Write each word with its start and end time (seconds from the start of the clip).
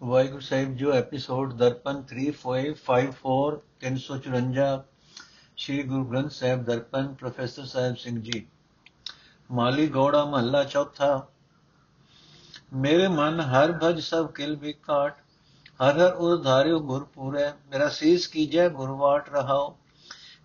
ਵਾਹਿਗੁਰੂ 0.00 0.40
ਸਾਹਿਬ 0.40 0.76
ਜੋ 0.76 0.92
episode 0.92 1.52
Darpan 1.54 1.98
3554 2.10 3.56
354 3.82 4.68
Shri 5.58 5.82
Guru 5.84 6.04
Granth 6.04 6.32
Sahib 6.32 6.62
Darpan 6.64 7.12
professor 7.14 7.66
Sahib 7.66 7.96
Singh 7.96 8.14
ji 8.20 8.40
Mali 9.50 9.86
ਗੋੜਾ 9.88 10.24
ਮਹੱਲਾ 10.26 10.64
ਚੌਥਾ 10.66 11.10
ਮੇਰੇ 12.78 13.08
ਮਨ 13.10 13.40
ਹਰ 13.46 13.72
ਭਜ 13.82 14.00
ਸਭ 14.00 14.30
ਕਿਲ 14.32 14.56
ਵਿਕਾਟ 14.56 15.20
ਹਰ 15.82 15.98
ਹਰ 15.98 16.16
ਉਧਾਰਿਓ 16.24 16.80
ਗੁਰ 16.86 17.04
ਪੂਰੈ 17.14 17.46
ਮੇਰਾ 17.70 17.88
ਸੀਸ 17.92 18.26
ਕੀਜੈ 18.28 18.68
ਗੁਰਵਾਟ 18.72 19.28
ਰਹਾਓ 19.30 19.76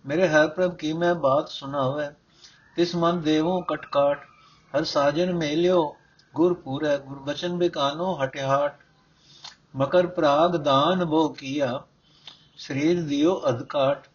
ਮੇਰੇ 0.04 0.28
ਹਰ 0.28 0.48
ਪ੍ਰਭ 0.50 0.76
ਕੀ 0.76 0.92
ਮੈਂ 0.94 1.14
ਬਾਤ 1.22 1.48
ਸੁਣਾਵੇ 1.50 2.10
ਤਿਸ 2.76 2.96
ਮਨ 2.96 3.20
ਦੇਵੋ 3.22 3.60
ਕਟਕਾਟ 3.68 4.26
ਹਰ 4.74 4.84
ਸਾਜਨ 4.86 5.32
ਮੇਲਿਓ 5.34 5.94
ਗੁਰ 6.34 6.54
ਪੂਰੈ 6.60 6.96
ਗੁਰ 6.98 7.18
ਬਚਨ 7.22 7.58
ਬਿਕਾਨੋ 7.58 8.16
ਹਟਿਹਾਟ 8.16 8.84
ਮਕਰ 9.76 10.06
ਪ੍ਰਾਗ 10.06 10.56
ਦਾਨ 10.56 11.04
ਬੋ 11.04 11.28
ਕੀਆ 11.28 11.80
ਸਰੀਰ 12.58 13.02
ਦਿਓ 13.02 13.40
ਅਧਕਾਟ 13.48 14.06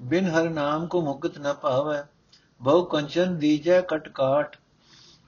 ਬਿਨ 0.00 0.28
ਹਰ 0.28 0.48
ਨਾਮ 0.50 0.86
ਕੋ 0.86 1.00
ਮੁਕਤ 1.02 1.38
ਨ 1.38 1.52
ਪਾਵੈ 1.62 2.02
ਬਹੁ 2.60 2.84
ਕੰਚਨ 2.84 3.36
ਦੀਜੈ 3.38 3.80
ਕਟਕਾਟ 3.88 4.56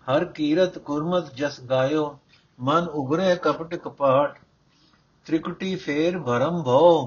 ਹਰ 0.07 0.25
ਕੀਰਤ 0.33 0.79
ਗੁਰਮਤ 0.79 1.35
ਜਸ 1.35 1.61
ਗਾਇਓ 1.71 2.19
ਮਨ 2.59 2.87
ਉਗਰੇ 2.95 3.35
ਕਪਟ 3.37 3.75
ਕਪਾਟ 3.75 4.39
ਤ੍ਰਿਕੁਟੀ 5.27 5.75
ਫੇਰ 5.77 6.19
ਭਰਮ 6.19 6.63
ਭਉ 6.63 7.07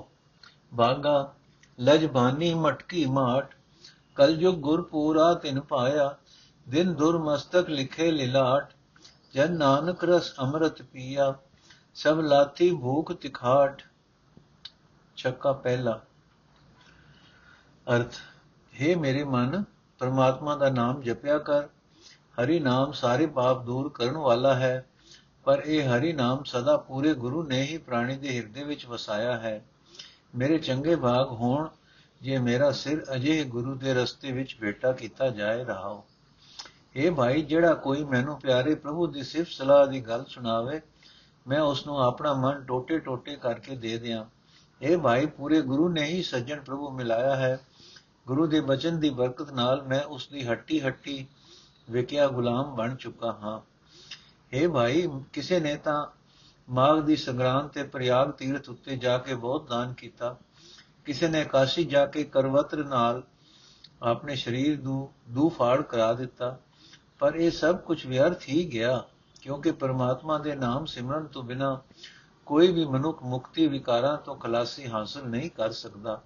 ਬਾਗਾ 0.73 1.33
ਲਜਬਾਨੀ 1.79 2.53
ਮਟਕੀ 2.53 3.05
ਮਾਟ 3.07 3.53
ਕਲਯੁਗ 4.17 4.55
ਗੁਰ 4.61 4.81
ਪੂਰਾ 4.81 5.33
ਤਿਨ 5.33 5.59
ਪਾਇਆ 5.61 6.15
ਦਿਨ 6.67 6.93
ਦੁਰ 6.93 7.17
ਮਸਤਕ 7.21 7.69
ਲਿਖੇ 7.69 8.11
ਲਿਲਾਟ 8.11 8.73
ਜਨ 9.33 9.57
ਨਾਨਕ 9.57 10.03
ਰਸ 10.03 10.33
ਅੰਮ੍ਰਿਤ 10.39 10.81
ਪੀਆ 10.83 11.33
ਸਭ 11.99 12.19
ਲਾਤੀ 12.19 12.75
ਭੂਖ 12.75 13.11
ਤਿਖਾਟ, 13.11 13.81
ਛੱਕਾ 15.17 15.53
ਪਹਿਲਾ। 15.53 16.01
ਅਰਥ 17.95 18.13
हे 18.73 18.99
ਮੇਰੇ 18.99 19.23
ਮਨ, 19.23 19.63
ਪਰਮਾਤਮਾ 19.99 20.55
ਦਾ 20.55 20.69
ਨਾਮ 20.69 21.01
ਜਪਿਆ 21.01 21.37
ਕਰ। 21.37 21.67
ਹਰੀ 22.43 22.59
ਨਾਮ 22.59 22.91
ਸਾਰੇ 22.91 23.25
ਪਾਪ 23.25 23.65
ਦੂਰ 23.65 23.89
ਕਰਨ 23.89 24.17
ਵਾਲਾ 24.17 24.55
ਹੈ, 24.55 24.85
ਪਰ 25.43 25.63
ਇਹ 25.65 25.89
ਹਰੀ 25.89 26.13
ਨਾਮ 26.13 26.43
ਸਦਾ 26.43 26.77
ਪੂਰੇ 26.77 27.13
ਗੁਰੂ 27.13 27.43
ਨੇ 27.43 27.61
ਹੀ 27.61 27.77
ਪ੍ਰਾਣੀ 27.77 28.15
ਦੇ 28.17 28.37
ਹਿਰਦੇ 28.37 28.63
ਵਿੱਚ 28.63 28.85
ਵਸਾਇਆ 28.85 29.37
ਹੈ। 29.37 29.65
ਮੇਰੇ 30.35 30.57
ਚੰਗੇ 30.57 30.95
ਭਾਗ 30.95 31.27
ਹੋਣ, 31.27 31.69
ਜੇ 32.21 32.37
ਮੇਰਾ 32.37 32.71
ਸਿਰ 32.71 33.05
ਅਜੇ 33.15 33.43
ਗੁਰੂ 33.43 33.75
ਦੇ 33.75 33.93
ਰਸਤੇ 33.93 34.31
ਵਿੱਚ 34.31 34.57
ਬੇਟਾ 34.61 34.91
ਕੀਤਾ 34.91 35.29
ਜਾਏ 35.29 35.63
ਰਹਾਓ। 35.63 36.05
ਇਹ 36.95 37.11
ਭਾਈ, 37.11 37.41
ਜਿਹੜਾ 37.41 37.73
ਕੋਈ 37.73 38.03
ਮੈਨੂੰ 38.03 38.39
ਪਿਆਰੇ 38.39 38.75
ਪ੍ਰਭੂ 38.75 39.07
ਦੀ 39.07 39.23
ਸਿਫਤ 39.23 39.51
ਸਲਾਹ 39.51 39.87
ਦੀ 39.87 40.01
ਗੱਲ 40.01 40.25
ਸੁਣਾਵੇ 40.25 40.81
ਮੈਂ 41.49 41.61
ਉਸ 41.61 41.87
ਨੂੰ 41.87 41.99
ਆਪਣਾ 41.99 42.33
ਮਨ 42.33 42.63
ਟੋਟੇ-ਟੋਟੇ 42.63 43.35
ਕਰਕੇ 43.35 43.75
ਦੇ 43.75 43.97
ਦਿਆਂ। 43.97 44.25
ਇਹ 44.81 44.97
ਭਾਈ, 44.97 45.25
ਪੂਰੇ 45.25 45.61
ਗੁਰੂ 45.61 45.89
ਨੇ 45.89 46.03
ਹੀ 46.03 46.23
ਸੱਜਣ 46.23 46.61
ਪ੍ਰਭੂ 46.61 46.89
ਮਿਲਾਇਆ 46.89 47.35
ਹੈ। 47.35 47.59
ਗੁਰੂ 48.27 48.47
ਦੇ 48.47 48.61
ਬਚਨ 48.61 48.99
ਦੀ 48.99 49.09
ਬਰਕਤ 49.09 49.51
ਨਾਲ 49.51 49.81
ਮੈਂ 49.81 50.03
ਉਸ 50.03 50.27
ਦੀ 50.27 50.47
ਹੱਟੀ-ਹੱਟੀ 50.47 51.27
ਵਿਕਿਆ 51.89 52.27
ਗੁਲਾਮ 52.27 52.75
ਬਣ 52.75 52.95
ਚੁੱਕਾ 52.95 53.31
ਹਾਂ। 53.31 53.61
ਇਹ 54.53 54.69
ਭਾਈ, 54.69 55.09
ਕਿਸੇ 55.33 55.59
ਨੇ 55.59 55.75
ਤਾਂ 55.75 56.07
ਮਾਗ 56.69 56.99
ਦੀ 56.99 57.15
ਸੰਗਰਾਂਦ 57.15 57.67
ਤੇ 57.67 57.83
ਪ੍ਰਯਾਗ 57.83 58.31
ਤੀਰਥ 58.31 58.69
ਉੱਤੇ 58.69 58.97
ਜਾ 58.97 59.17
ਕੇ 59.17 59.35
ਬਹੁਤ 59.35 59.67
ਦਾਨ 59.67 59.93
ਕੀਤਾ। 59.93 60.37
ਕਿਸੇ 61.05 61.27
ਨੇ 61.27 61.45
ਕਾਸ਼ੀ 61.45 61.85
ਜਾ 61.85 62.05
ਕੇ 62.05 62.23
ਕਰਵਤਰ 62.23 62.83
ਨਾਲ 62.85 63.23
ਆਪਣੇ 64.03 64.35
ਸਰੀਰ 64.35 64.83
ਨੂੰ 64.83 65.13
ਦੂ 65.29 65.49
ਫਾੜ 65.49 65.81
ਕਰਾ 65.81 66.13
ਦਿੱਤਾ। 66.13 66.59
ਪਰ 67.19 67.35
ਇਹ 67.35 67.51
ਸਭ 67.51 67.77
ਕੁਝ 67.77 68.05
ਵਿਅਰਥ 68.05 68.41
ਹੀ 68.49 68.65
ਗਿਆ। 68.73 69.03
ਕਿਉਂਕਿ 69.41 69.71
ਪਰਮਾਤਮਾ 69.71 70.37
ਦੇ 70.37 70.55
ਨਾਮ 70.55 70.85
ਸਿਮਰਨ 70.85 71.25
ਤੋਂ 71.25 71.43
ਬਿਨਾ 71.43 71.81
ਕੋਈ 72.45 72.71
ਵੀ 72.71 72.85
ਮਨੁੱਖ 72.85 73.23
ਮੁਕਤੀ 73.23 73.67
ਵਿਕਾਰਾਂ 73.67 74.17
ਤੋਂ 74.17 74.35
ਖਲਾਸੀ 74.35 74.87
ਹਾਸਲ 74.87 75.27
ਨਹੀਂ 75.27 75.49
ਕਰ 75.49 75.71
ਸਕਦਾ। 75.71 76.21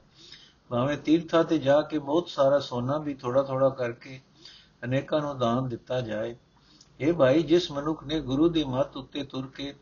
ਭਾਵੇਂ 0.69 0.97
ਤੀਰਥਾਂ 0.97 1.43
ਤੇ 1.43 1.57
ਜਾ 1.57 1.81
ਕੇ 1.81 1.99
ਬਹੁਤ 1.99 2.29
ਸਾਰਾ 2.29 2.59
ਸੋਨਾ 2.59 2.97
ਵੀ 2.97 3.13
ਥੋੜਾ 3.13 3.43
ਥੋੜਾ 3.43 3.69
ਕਰਕੇ 3.69 4.21
ਅਨੇਕਾਂ 4.83 5.21
ਨੂੰ 5.21 5.37
ਦਾਨ 5.39 5.69
ਦਿੱਤਾ 5.69 6.01
ਜਾਏ। 6.01 6.35
ਇਹ 6.99 7.13
ਭਾਈ, 7.13 7.43
ਜਿਸ 7.43 7.71
ਮਨੁੱਖ 7.71 8.03
ਨੇ 8.03 8.21
ਗੁਰੂ 8.21 8.49
ਦੀ 8.49 8.63
ਮੱਤ 8.63 8.97
ਉੱਤੇ 8.97 9.23
ਤੁਰ 9.23 9.47
ਕੇ 9.47 9.73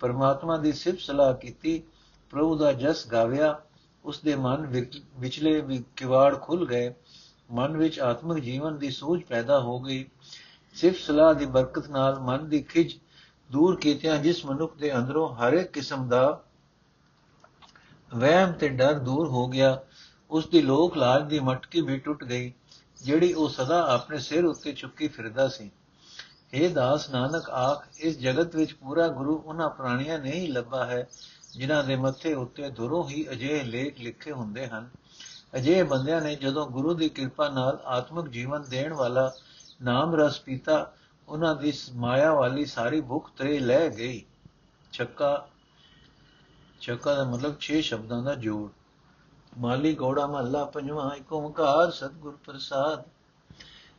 ਪਰਮਾਤਮਾ 0.00 0.56
ਦੀ 0.56 0.72
ਸਿਫਤ 0.72 1.00
ਸਲਾਹ 1.00 1.34
ਕੀਤੀ, 1.34 1.82
ਪ੍ਰਭੂ 2.30 2.56
ਦਾ 2.56 2.72
ਜਸ 2.72 3.06
ਗਾਵਿਆ 3.08 3.60
ਉਸ 4.04 4.20
ਦੇ 4.20 4.36
ਮਨ 4.36 4.84
ਵਿਚਲੇ 5.18 5.60
ਵੀ 5.60 5.84
ਕਿਵਾੜ 5.96 6.40
ਖੁੱਲ 6.40 6.66
ਗਏ, 6.66 6.94
ਮਨ 7.50 7.76
ਵਿੱਚ 7.76 8.00
ਆਤਮਿਕ 8.00 8.44
ਜੀਵਨ 8.44 8.78
ਦੀ 8.78 8.90
ਸੂਝ 8.90 9.22
ਪੈਦਾ 9.22 9.60
ਹੋ 9.60 9.80
ਗਈ 9.80 10.04
ਸਿਫਤ 10.76 10.98
ਸਲਾਹ 10.98 11.34
ਦੀ 11.34 11.46
ਬਰਕਤ 11.46 11.88
ਨਾਲ 11.88 12.18
ਮਨ 12.20 12.48
ਦੀ 12.48 12.62
ਖਿਜ 12.62 12.98
ਦੂਰ 13.50 13.76
ਕੀਤਿਆਂ, 13.76 14.16
ਜਿਸ 14.18 14.44
ਮਨੁੱਖ 14.46 14.76
ਦੇ 14.76 14.96
ਅੰਦਰੋਂ 14.96 15.36
ਹਰ 15.36 15.52
ਇੱਕ 15.52 15.72
ਕਿਸਮ 15.72 16.08
ਦਾ 16.08 16.42
ਵਹਿਮ 18.14 18.52
ਤੇ 18.52 18.68
ਡਰ 18.68 18.94
ਦੂਰ 18.94 19.28
ਹੋ 19.28 19.46
ਗਿਆ, 19.48 19.84
ਉਸ 20.30 20.48
ਦੀ 20.48 20.62
ਲੋਕ 20.62 20.96
ਲਾਜ 20.96 21.28
ਦੀ 21.28 21.38
ਮਟਕੀ 21.38 21.80
ਵੀ 21.80 21.98
ਟੁੱਟ 21.98 22.24
ਗਈ, 22.24 22.52
ਜਿਹੜੀ 23.02 23.32
ਉਹ 23.32 23.48
ਸਦਾ 23.48 23.92
ਆਪਣੇ 23.94 24.18
ਸਿਰ 24.18 24.44
ਉੱਤੇ 24.44 24.72
ਚੁੱਕੀ 24.72 25.08
ਫਿਰਦਾ 25.08 25.48
ਸੀ। 25.48 25.70
ਇਹ 26.52 26.70
ਦਾਸ 26.70 27.10
ਨਾਨਕ 27.10 27.50
ਆਖ, 27.50 27.86
ਇਸ 27.96 28.18
ਜਗਤ 28.18 28.56
ਵਿੱਚ 28.56 28.72
ਪੂਰਾ 28.72 29.08
ਗੁਰੂ 29.08 29.42
ਉਹਨਾਂ 29.46 29.70
ਪ੍ਰਾਣੀਆਂ 29.70 30.18
ਨੇ 30.18 30.30
ਹੀ 30.30 30.46
ਲੱਭਾ 30.46 30.84
ਹੈ, 30.84 31.08
ਜਿਨ੍ਹਾਂ 31.52 31.84
ਦੇ 31.84 31.96
ਮੱਥੇ 31.96 32.34
ਉੱਤੇ 32.34 32.70
ਦੁਰੋਂ 32.70 33.08
ਹੀ 33.08 33.26
ਅਜੇ 33.30 33.62
ਲੇਖ 33.62 34.00
ਲਿਖੇ 34.00 34.32
ਹੁੰਦੇ 34.32 34.66
ਹਨ। 34.66 34.90
ਅਜੇ 35.56 35.82
ਬੰਦਿਆਂ 35.82 36.20
ਨੇ 36.20 36.36
ਜਦੋਂ 36.36 36.66
ਗੁਰੂ 36.66 36.94
ਦੀ 36.94 37.08
ਕਿਰਪਾ 37.08 37.48
ਨਾਲ 37.48 37.82
ਆਤਮਿਕ 37.84 38.28
ਜੀਵਨ 38.28 38.64
ਦੇਣ 38.70 38.92
ਵਾਲਾ 38.92 39.32
ਨਾਮ 39.82 40.14
ਰਸ 40.14 40.40
ਪੀਤਾ, 40.40 40.92
ਉਹਨਾਂ 41.28 41.54
ਦੀ 41.56 41.72
ਮਾਇਆ 41.94 42.34
ਵਾਲੀ 42.34 42.64
ਸਾਰੀ 42.64 43.00
ਭੁੱਖ 43.00 43.30
ਤਰੇ 43.36 43.58
ਲੈ 43.58 43.88
ਗਈ। 43.88 44.24
ਚੱਕਾ 44.92 45.48
ਚੱਕਾ 46.80 47.14
ਦਾ 47.14 47.24
ਮਤਲਬ 47.24 47.54
6 47.60 47.80
ਸ਼ਬਦਾਂ 47.82 48.22
ਦਾ 48.22 48.34
ਜੋੜ। 48.34 48.70
ਮਾਲੀ 49.58 49.94
ਗੋੜਾ 49.94 50.26
ਮਹੱਲਾ 50.26 50.64
ਪੰਜਵਾਂ 50.64 51.16
ਏਕ 51.16 51.32
ਓੰਕਾਰ 51.32 51.90
ਸਤਿਗੁਰ 51.90 52.38
ਪ੍ਰਸਾਦ। 52.44 53.04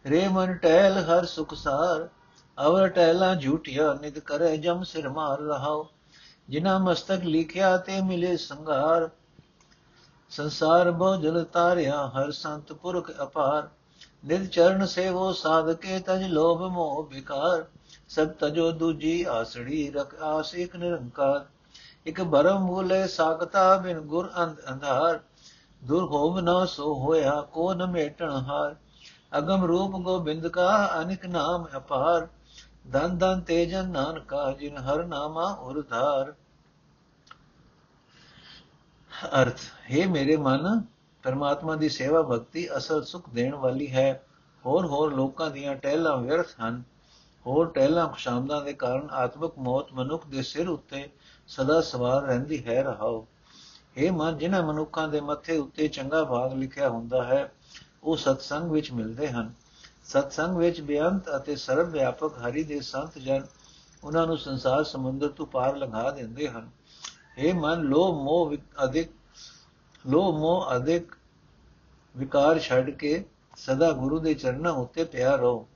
ਰੇ 0.07 0.27
ਮਨ 0.27 0.53
ਟਹਿਲ 0.53 0.93
ਹਰ 0.93 1.25
ਸੁਖ 1.25 1.53
ਸਾਰ, 1.53 2.09
ਅਵਰ 2.67 2.87
ਟਹਿਲਾ 2.87 3.35
ਝੂਠਿਆ 3.35 3.93
ਨਿਤ 4.01 4.19
ਕਰੇ 4.19 4.57
ਜਮ 4.57 4.83
ਸਿਰ 4.83 5.09
ਮਾਰ 5.09 5.39
ਰਹਾਓ। 5.39 5.89
ਜਿਨਾ 6.49 6.77
ਮਸਤਕ 6.77 7.23
ਲਿਖਿਆ 7.23 7.77
ਤੇ 7.77 8.01
ਮਿਲੇ 8.01 8.37
ਸੰਘਾਰ। 8.37 9.09
ਸੰਸਾਰ 10.29 10.91
ਬੋਝਲ 10.91 11.43
ਤਾਰਿਆ, 11.43 12.07
ਹਰ 12.07 12.31
ਸੰਤ 12.31 12.73
ਪੁਰਖ 12.73 13.11
ਅਪਾਰ। 13.23 13.69
ਨਿਜ 14.23 14.47
ਚਰਨ 14.47 14.85
ਸੇਵੋ 14.85 15.31
ਸਾਧਕੇ 15.31 15.99
ਤਜ 15.99 16.23
ਲੋਭ 16.23 16.61
ਮੋਹ 16.61 17.03
ਵਿਕਾਰ, 17.03 17.65
ਸਭ 18.09 18.27
ਤਜੋ 18.27 18.71
ਦੂਜੀ 18.71 19.23
ਆਸੜੀ 19.23 19.89
ਰਖ 19.91 20.15
ਆਸ 20.21 20.53
ਇਕ 20.55 20.75
ਨਿਰੰਕਾਰ। 20.75 21.45
ਇਕ 22.05 22.21
ਭਰਮ 22.23 22.61
ਮੂਲੇ 22.61 23.07
ਸਾਖਤਾ 23.07 23.77
ਬਿਨ 23.77 23.99
ਗੁਰ 23.99 24.31
ਅੰਧ 24.37 24.57
ਅੰਧਾਰ, 24.71 25.19
ਦੁਰ 25.81 26.03
ਹੋਵ 26.03 26.39
ਨਾ 26.39 26.65
ਸੋ 26.65 26.93
ਹੋਇਆ 26.93 27.41
ਕੋ 27.41 27.73
ਨ 27.73 27.85
ਮੇਟਣ 27.85 28.31
ਹਾਰ। 28.31 28.75
ਅਗਮ 29.37 29.65
ਰੂਪ 29.65 29.91
ਗੋਬਿੰਦ 29.91 30.47
ਕਾ 30.47 31.01
ਅਨਿਕ 31.01 31.25
ਨਾਮ 31.25 31.67
ਅਪਾਰ 31.77 32.27
ਦਨ 32.87 33.17
ਦਨ 33.17 33.41
ਤੇਜਨ 33.41 33.89
ਨਾਨਕਾ 33.89 34.51
ਜਿਨ 34.51 34.77
ਹਰ 34.77 35.05
ਨਾਮਾ 35.05 35.45
ਉਰਧਾਰ। 35.61 36.33
ਅਰਥ, 39.41 39.59
ਹੈ 39.91 40.07
ਮੇਰੇ 40.07 40.37
ਮਨ 40.37 40.81
ਪਰਮਾਤਮਾ 41.27 41.75
ਦੀ 41.75 41.89
ਸੇਵਾ 41.89 42.21
ਭਗਤੀ 42.21 42.77
ਅਸਲ 42.77 43.03
ਸੁਖ 43.03 43.29
ਦੇਣ 43.29 43.55
ਵਾਲੀ 43.55 43.91
ਹੈ। 43.91 44.23
ਹੋਰ 44.65 44.85
ਹੋਰ 44.85 45.13
ਲੋਕਾਂ 45.13 45.49
ਦੀਆਂ 45.51 45.75
ਟਹਿਲਾਂ 45.75 46.17
ਵਿਅਰਥ 46.17 46.47
ਹਨ। 46.61 46.83
ਹੋਰ 47.45 47.67
ਟਹਿਲਾਂ 47.67 48.07
ਖੁਸ਼ਾਮਦਾਂ 48.07 48.61
ਦੇ 48.61 48.73
ਕਾਰਨ 48.73 49.09
ਆਤਮਿਕ 49.11 49.51
ਮੌਤ 49.57 49.93
ਮਨੁੱਖ 49.93 50.27
ਦੇ 50.27 50.41
ਸਿਰ 50.41 50.69
ਉੱਤੇ 50.69 51.09
ਸਦਾ 51.47 51.81
ਸਵਾਰ 51.81 52.21
ਰਹਿੰਦੀ 52.21 52.65
ਹੈ 52.67 52.83
ਰਹਾਓ। 52.83 53.27
ਇਹ 53.97 54.11
ਮਨ, 54.11 54.37
ਜਿਨ੍ਹਾਂ 54.37 54.63
ਮਨੁੱਖਾਂ 54.63 55.07
ਦੇ 55.07 55.21
ਮੱਥੇ 55.21 55.57
ਉੱਤੇ 55.57 55.87
ਚੰਗਾ 55.87 56.23
ਭਾਗ 56.23 56.53
ਲਿਖਿਆ 56.53 56.89
ਹੁੰਦਾ 56.89 57.23
ਹੈ, 57.23 57.51
ਉਹ 58.03 58.17
ਸਤਸੰਗ 58.17 58.71
ਵਿੱਚ 58.71 58.91
ਮਿਲਦੇ 58.91 59.27
ਹਨ। 59.27 59.53
ਸਤਸੰਗ 60.05 60.57
ਵਿੱਚ 60.57 60.81
ਬੇਅੰਤ 60.81 61.35
ਅਤੇ 61.35 61.55
ਸਰਵ 61.55 61.89
ਵਿਆਪਕ 61.89 62.31
ਹਰੀ 62.37 62.63
ਦੇ 62.63 62.81
ਸੰਤ 62.81 63.17
ਜਨ 63.17 63.45
ਉਹਨਾਂ 64.03 64.27
ਨੂੰ 64.27 64.37
ਸੰਸਾਰ 64.37 64.83
ਸਮੁੰਦਰ 64.83 65.27
ਤੋਂ 65.27 65.45
ਪਾਰ 65.45 65.75
ਲੰਘਾ 65.75 66.11
ਦਿੰਦੇ 66.11 66.49
ਹਨ। 66.49 66.69
ਇਹ 67.37 67.53
ਮਨ 67.53 67.79
ਲੋਭ 67.79 68.15
ਮੋਹ 68.15 68.55
ਅਧਿਕ 68.83 69.09
ਲੋਭ 70.07 70.35
ਮੋਹ 70.35 70.75
ਅਧਿਕ 70.75 71.13
ਵਿਕਾਰ 72.17 72.59
ਛੱਡ 72.59 72.89
ਕੇ 72.89 73.25
ਸਦਾ 73.57 73.91
ਗੁਰੂ 73.91 74.19
ਦੇ 74.19 74.33
ਚਰਨਾਂ 74.33 74.71
ਉੱਤੇ 74.71 75.03
ਪਿਆ 75.03 75.35
ਰਹੋ। 75.35 75.67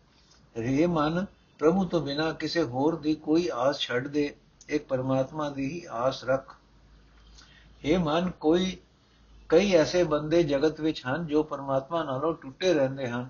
ਰੇ 0.58 0.86
ਮਨ, 0.86 1.26
ਪ੍ਰਭੂ 1.60 1.86
ਤੋਂ 1.86 2.02
ਬਿਨਾ 2.02 2.34
ਕਿਸੇ 2.34 2.64
ਹੋਰ 2.64 2.96
ਦੀ 2.96 3.16
ਕੋਈ 3.16 3.50
ਆਸ 3.54 3.80
ਛੱਡ 3.80 4.08
ਦੇ, 4.08 4.36
ਇੱਕ 4.70 4.86
ਪਰਮਾਤਮਾ 4.86 5.50
ਦੀ 5.50 5.72
ਹੀ 5.72 5.86
ਆਸ 5.90 6.24
ਰੱਖ। 6.24 6.56
ਇਹ 7.84 8.00
ਮਨ, 8.00 8.32
ਕੋਈ, 8.32 8.78
ਕਈ 9.50 9.72
ਐਸੇ 9.72 10.04
ਬੰਦੇ 10.04 10.44
ਜਗਤ 10.44 10.82
ਵਿੱਚ 10.82 11.02
ਹਨ 11.08 11.28
ਜੋ 11.28 11.44
ਪਰਮਾਤਮਾ 11.44 12.04
ਨਾਲੋਂ 12.04 12.34
ਟੁੱਟੇ 12.34 12.74
ਰਹਿੰਦੇ 12.74 13.08
ਹਨ 13.08 13.30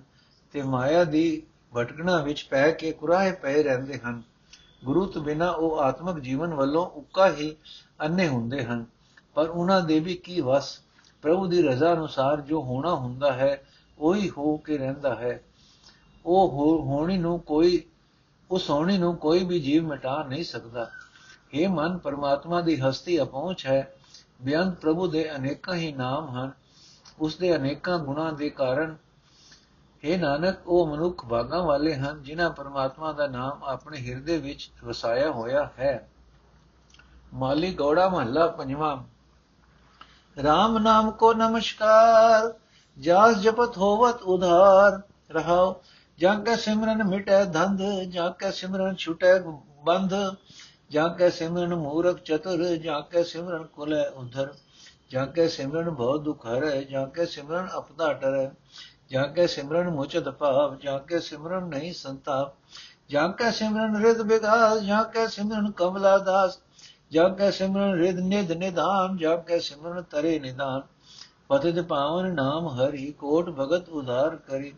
ਤੇ 0.52 0.62
ਮਾਇਆ 0.62 1.04
ਦੀ 1.04 1.42
ਭਟਕਣਾ 1.76 2.16
ਵਿੱਚ 2.16 2.46
ਪੈ 2.50 2.70
ਕੇ 2.70 2.92
ਕੁਰਾਹੇ 2.92 3.32
ਪਏ 3.32 3.62
ਰਹਿੰਦੇ 3.62 3.98
ਹਨ। 3.98 4.22
ਗੁਰੂ 4.84 5.06
ਤੋਂ 5.06 5.22
ਬਿਨਾ 5.22 5.50
ਉਹ 5.50 5.78
ਆਤਮਿਕ 5.78 6.18
ਜੀਵਨ 6.18 6.54
ਵੱਲੋਂ 6.54 6.86
ਉੱਕਾ 6.86 7.30
ਹੀ 7.30 7.56
ਅੰਨੇ 8.00 8.28
ਹੁੰਦੇ 8.28 8.64
ਹਨ। 8.64 8.86
ਪਰ 9.34 9.48
ਉਹਨਾਂ 9.48 9.80
ਦੇ 9.80 10.00
ਵੀ 10.00 10.14
ਕੀ 10.14 10.40
ਵਸ? 10.40 10.80
ਪ੍ਰਭੂ 11.22 11.46
ਦੀ 11.46 11.62
ਰਜ਼ਾ 11.62 11.92
ਅਨੁਸਾਰ 11.92 12.40
ਜੋ 12.40 12.62
ਹੋਣਾ 12.62 12.94
ਹੁੰਦਾ 12.94 13.32
ਹੈ, 13.32 13.64
ਉਹੀ 13.98 14.30
ਹੋ 14.30 14.56
ਕੇ 14.56 14.78
ਰਹਿੰਦਾ 14.78 15.14
ਹੈ। 15.14 15.40
ਉਹ 16.26 16.48
ਹੋਣੀ 16.82 17.18
ਨੂੰ 17.18 17.40
ਕੋਈ, 17.40 17.82
ਉਸ 18.50 18.70
ਹੋਣੀ 18.70 18.98
ਨੂੰ 18.98 19.16
ਕੋਈ 19.16 19.44
ਵੀ 19.44 19.60
ਜੀਵ 19.60 19.86
ਮਿਟਾ 19.86 20.22
ਨਹੀਂ 20.22 20.44
ਸਕਦਾ। 20.44 20.90
ਇਹ 21.54 21.68
ਮਨ, 21.68 21.98
ਪਰਮਾਤਮਾ 21.98 22.60
ਦੀ 22.60 22.80
ਹਸਤੀ 22.80 23.22
ਅਪਹੁੰਚ 23.22 23.66
ਹੈ। 23.66 23.94
ਬਿਆੰਤ 24.42 24.74
ਪ੍ਰਭੂ 24.74 25.06
ਦੇ 25.06 25.36
ਅਨੇਕਾਂ 25.36 25.74
ਹੀ 25.74 25.92
ਨਾਮ 25.92 26.28
ਹਨ। 26.28 26.50
ਉਸ 27.18 27.36
ਦੇ 27.36 27.56
ਅਨੇਕਾਂ 27.56 27.98
ਗੁਣਾਂ 27.98 28.32
ਦੇ 28.32 28.50
ਕਾਰਨ 28.50 28.96
ਇਹ 30.04 30.18
ਨਾਨਕ, 30.18 30.56
ਉਹ 30.66 30.86
ਮਨੁੱਖ 30.86 31.26
ਭਾਗਾਂ 31.26 31.62
ਵਾਲੇ 31.62 31.94
ਹਨ, 31.94 32.22
ਜਿਨ੍ਹਾਂ 32.22 32.50
ਪਰਮਾਤਮਾ 32.50 33.12
ਦਾ 33.12 33.26
ਨਾਮ 33.26 33.64
ਆਪਣੇ 33.64 33.98
ਹਿਰਦੇ 33.98 34.38
ਵਿੱਚ 34.38 34.70
ਵਸਾਇਆ 34.84 35.30
ਹੋਇਆ 35.30 35.70
ਹੈ। 35.78 36.08
ਮਾਲੀ 37.34 37.74
ਗੌੜਾ 37.74 38.08
ਮਹੱਲਾ 38.08 38.46
ਪੰਜਵਾਂ 38.46 39.11
RAM 40.36 40.78
ਨਾਮ 40.80 41.10
ਕੋ 41.10 41.32
ਨਮਸਕਾਰ 41.32 42.52
ਜਾਸ 42.96 43.36
ਜਪਤ 43.36 43.76
ਹੋਵਤ 43.78 44.22
ਉਧਾਰ 44.24 45.00
ਰਹਾਓ 45.30 45.82
ਜਾਂ 46.18 46.34
ਕੈ 46.40 46.54
ਸਿਮਰਨ 46.56 47.02
ਮਿਟੈ 47.02 47.44
ਧੰਧ 47.44 47.82
ਜਾਂ 48.10 48.30
ਕੈ 48.30 48.50
ਸਿਮਰਨ 48.50 48.94
ਛੁਟੈ 48.94 49.38
ਬੰਧ 49.84 50.14
ਜਾਂ 50.90 51.08
ਕੈ 51.08 51.28
ਸਿਮਰਨ 51.30 51.74
ਮੂਰਖ 51.74 52.22
ਚਤੁਰ 52.22 52.64
ਜਾਂ 52.76 53.00
ਕੈ 53.02 53.22
ਸਿਮਰਨ 53.22 53.64
ਕੁਲੈ 53.66 54.04
ਉਧਰ 54.16 54.52
ਜਾਂ 55.10 55.26
ਕੈ 55.26 55.46
ਸਿਮਰਨ 55.48 55.90
ਬਹੁ 55.90 56.18
ਦੁਖ 56.18 56.46
ਹਰੈ 56.46 56.80
ਜਾਂ 56.82 57.06
ਕੈ 57.06 57.24
ਸਿਮਰਨ 57.24 57.68
ਅਪਦਾ 57.78 58.12
ਟਰੈ 58.12 58.50
ਜਾਂ 59.10 59.26
ਕੈ 59.28 59.46
ਸਿਮਰਨ 59.46 59.88
ਮੁਚਤ 59.90 60.28
ਭਾਵ 60.28 60.76
ਜਾਂ 60.76 60.98
ਕੈ 60.98 61.18
ਸਿਮਰਨ 61.20 61.68
ਨਹੀਂ 61.68 61.92
ਸੰਤਾਪ 61.92 62.54
ਜਾਂ 63.10 63.28
ਕੈ 63.28 63.50
ਸਿਮਰਨ 63.50 63.96
ਰਿਦ 63.96 64.22
ਬਿਗਾਸ 64.22 64.82
ਜਾਂ 64.82 65.04
ਕੈ 65.04 65.26
ਸਿਮਰਨ 65.26 65.70
ਕਮਲਾ 65.70 66.16
ਦਾਸ 66.18 66.58
ਜਾਂ 67.12 67.30
ਕੈ 67.30 67.50
ਸਿਮਰਨ 67.50 67.92
ਰਿਦ 67.92 68.18
ਨਿਦ 68.18 68.52
ਨਿਧਾਨ 68.52 69.16
ਜਾਂ 69.16 69.38
ਕੈ 69.38 69.58
ਸਿਮਰਨ 69.58 70.02
ਤਰੇ 70.02 70.38
ਨਿਦਾਨ 70.38 70.82
ਪਤਿਤ 71.48 71.80
ਪਾਵਨ 71.80 72.34
ਨਾਮ 72.34 72.68
ਹਰੀ, 72.68 73.12
ਕੋਟ 73.12 73.50
ਭਗਤ 73.50 73.88
ਉਧਾਰ 73.88 74.36
ਕਰੀ। 74.36 74.74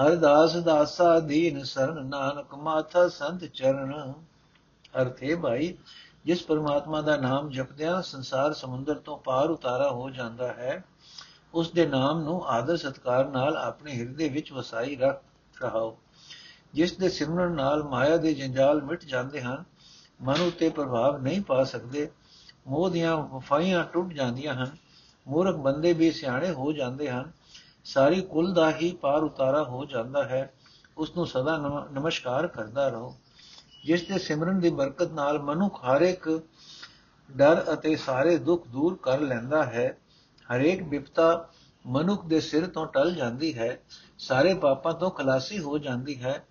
ਹਰ 0.00 0.14
ਦਾਸ 0.14 0.56
ਦਾਸਾ 0.56 1.20
ਦੀਨ 1.20 1.62
ਸਰਨ, 1.62 2.06
ਨਾਨਕ 2.06 2.54
ਮਾਥਾ 2.54 3.08
ਸੰਤ 3.08 3.44
ਚਰਨ। 3.44 4.12
ਅਰਥੇ 5.02 5.34
ਭਾਈ, 5.34 5.74
ਜਿਸ 6.24 6.42
ਪਰਮਾਤਮਾ 6.42 7.00
ਦਾ 7.00 7.16
ਨਾਮ 7.16 7.50
ਜਪਦਿਆਂ 7.50 8.02
ਸੰਸਾਰ 8.02 8.52
ਸਮੁੰਦਰ 8.52 8.94
ਤੋਂ 8.94 9.18
ਪਾਰ 9.18 9.50
ਉਤਾਰਾ 9.50 9.90
ਹੋ 9.90 10.10
ਜਾਂਦਾ 10.10 10.48
ਹੈ, 10.48 10.84
ਉਸ 11.54 11.70
ਦੇ 11.70 11.86
ਨਾਮ 11.86 12.22
ਨੂੰ 12.22 12.46
ਆਦਰ 12.46 12.76
ਸਤਕਾਰ 12.76 13.28
ਨਾਲ 13.28 13.56
ਆਪਣੇ 13.56 13.98
ਹਿਰਦੇ 13.98 14.28
ਵਿੱਚ 14.28 14.52
ਵਸਾਈ 14.52 14.96
ਰੱਖ 14.96 15.22
ਰਹਾਓ। 15.62 15.98
ਜਿਸ 16.74 16.96
ਦੇ 16.96 17.08
ਸਿਮਰਨ 17.08 17.52
ਨਾਲ 17.52 17.82
ਮਾਇਆ 17.82 18.16
ਦੇ 18.16 18.34
ਜੰਜਾਲ 18.34 18.82
ਮਿਟ 18.82 19.04
ਜਾਂਦੇ 19.04 19.40
ਹਨ 19.40 19.64
ਮਨ 20.22 20.40
ਉਤੇ 20.40 20.68
ਪ੍ਰਭਾਵ 20.68 21.22
ਨਹੀਂ 21.22 21.40
ਪਾ 21.40 21.64
ਸਕਦੇ। 21.64 22.10
ਮੋਹ 22.66 22.90
ਦੀਆਂ 22.90 23.16
ਵਫਾਈਆਂ 23.16 23.84
ਟੁੱਟ 23.84 24.12
ਜਾਂਦੀਆਂ 24.12 24.54
ਹਨ। 24.54 24.76
ਮੂਰਖ 25.28 25.56
ਬੰਦੇ 25.56 25.92
ਵੀ 25.92 26.10
ਸਿਆਣੇ 26.10 26.50
ਹੋ 26.50 26.72
ਜਾਂਦੇ 26.72 27.10
ਹਨ। 27.10 27.32
ਸਾਰੀ 27.84 28.20
ਕੁਲ 28.20 28.54
ਦਾ 28.54 28.70
ਹੀ 28.70 28.92
ਪਾਰ 28.92 29.22
ਉਤਾਰਾ 29.22 29.64
ਹੋ 29.64 29.84
ਜਾਂਦਾ 29.84 30.24
ਹੈ। 30.24 30.52
ਉਸ 30.98 31.16
ਨੂੰ 31.16 31.26
ਸਦਾ 31.26 31.86
ਨਮਸਕਾਰ 31.92 32.46
ਕਰਦਾ 32.46 32.88
ਰਹੋ। 32.88 33.16
ਜਿਸ 33.84 34.08
ਦੇ 34.08 34.18
ਸਿਮਰਨ 34.18 34.60
ਦੀ 34.60 34.70
ਬਰਕਤ 34.70 35.10
ਨਾਲ 35.10 35.42
ਮਨੁੱਖ 35.42 35.84
ਹਰ 35.84 36.00
ਇੱਕ 36.00 36.42
ਡਰ 37.36 37.64
ਅਤੇ 37.72 37.96
ਸਾਰੇ 37.96 38.36
ਦੁੱਖ 38.36 38.68
ਦੂਰ 38.68 38.98
ਕਰ 39.02 39.20
ਲੈਂਦਾ 39.20 39.64
ਹੈ। 39.64 39.98
ਹਰੇਕ 40.56 40.82
ਵਿਪਤਾ 40.82 41.48
ਮਨੁੱਖ 41.86 42.26
ਦੇ 42.26 42.40
ਸਿਰ 42.40 42.66
ਤੋਂ 42.66 42.86
ਟਲ 42.86 43.14
ਜਾਂਦੀ 43.14 43.58
ਹੈ। 43.58 43.80
ਸਾਰੇ 44.18 44.54
ਪਾਪਾਂ 44.54 44.94
ਤੋਂ 44.94 45.10
ਖਲਾਸੀ 45.10 45.58
ਹੋ 45.58 45.78
ਜਾਂਦੀ 45.78 46.22
ਹੈ। 46.22 46.46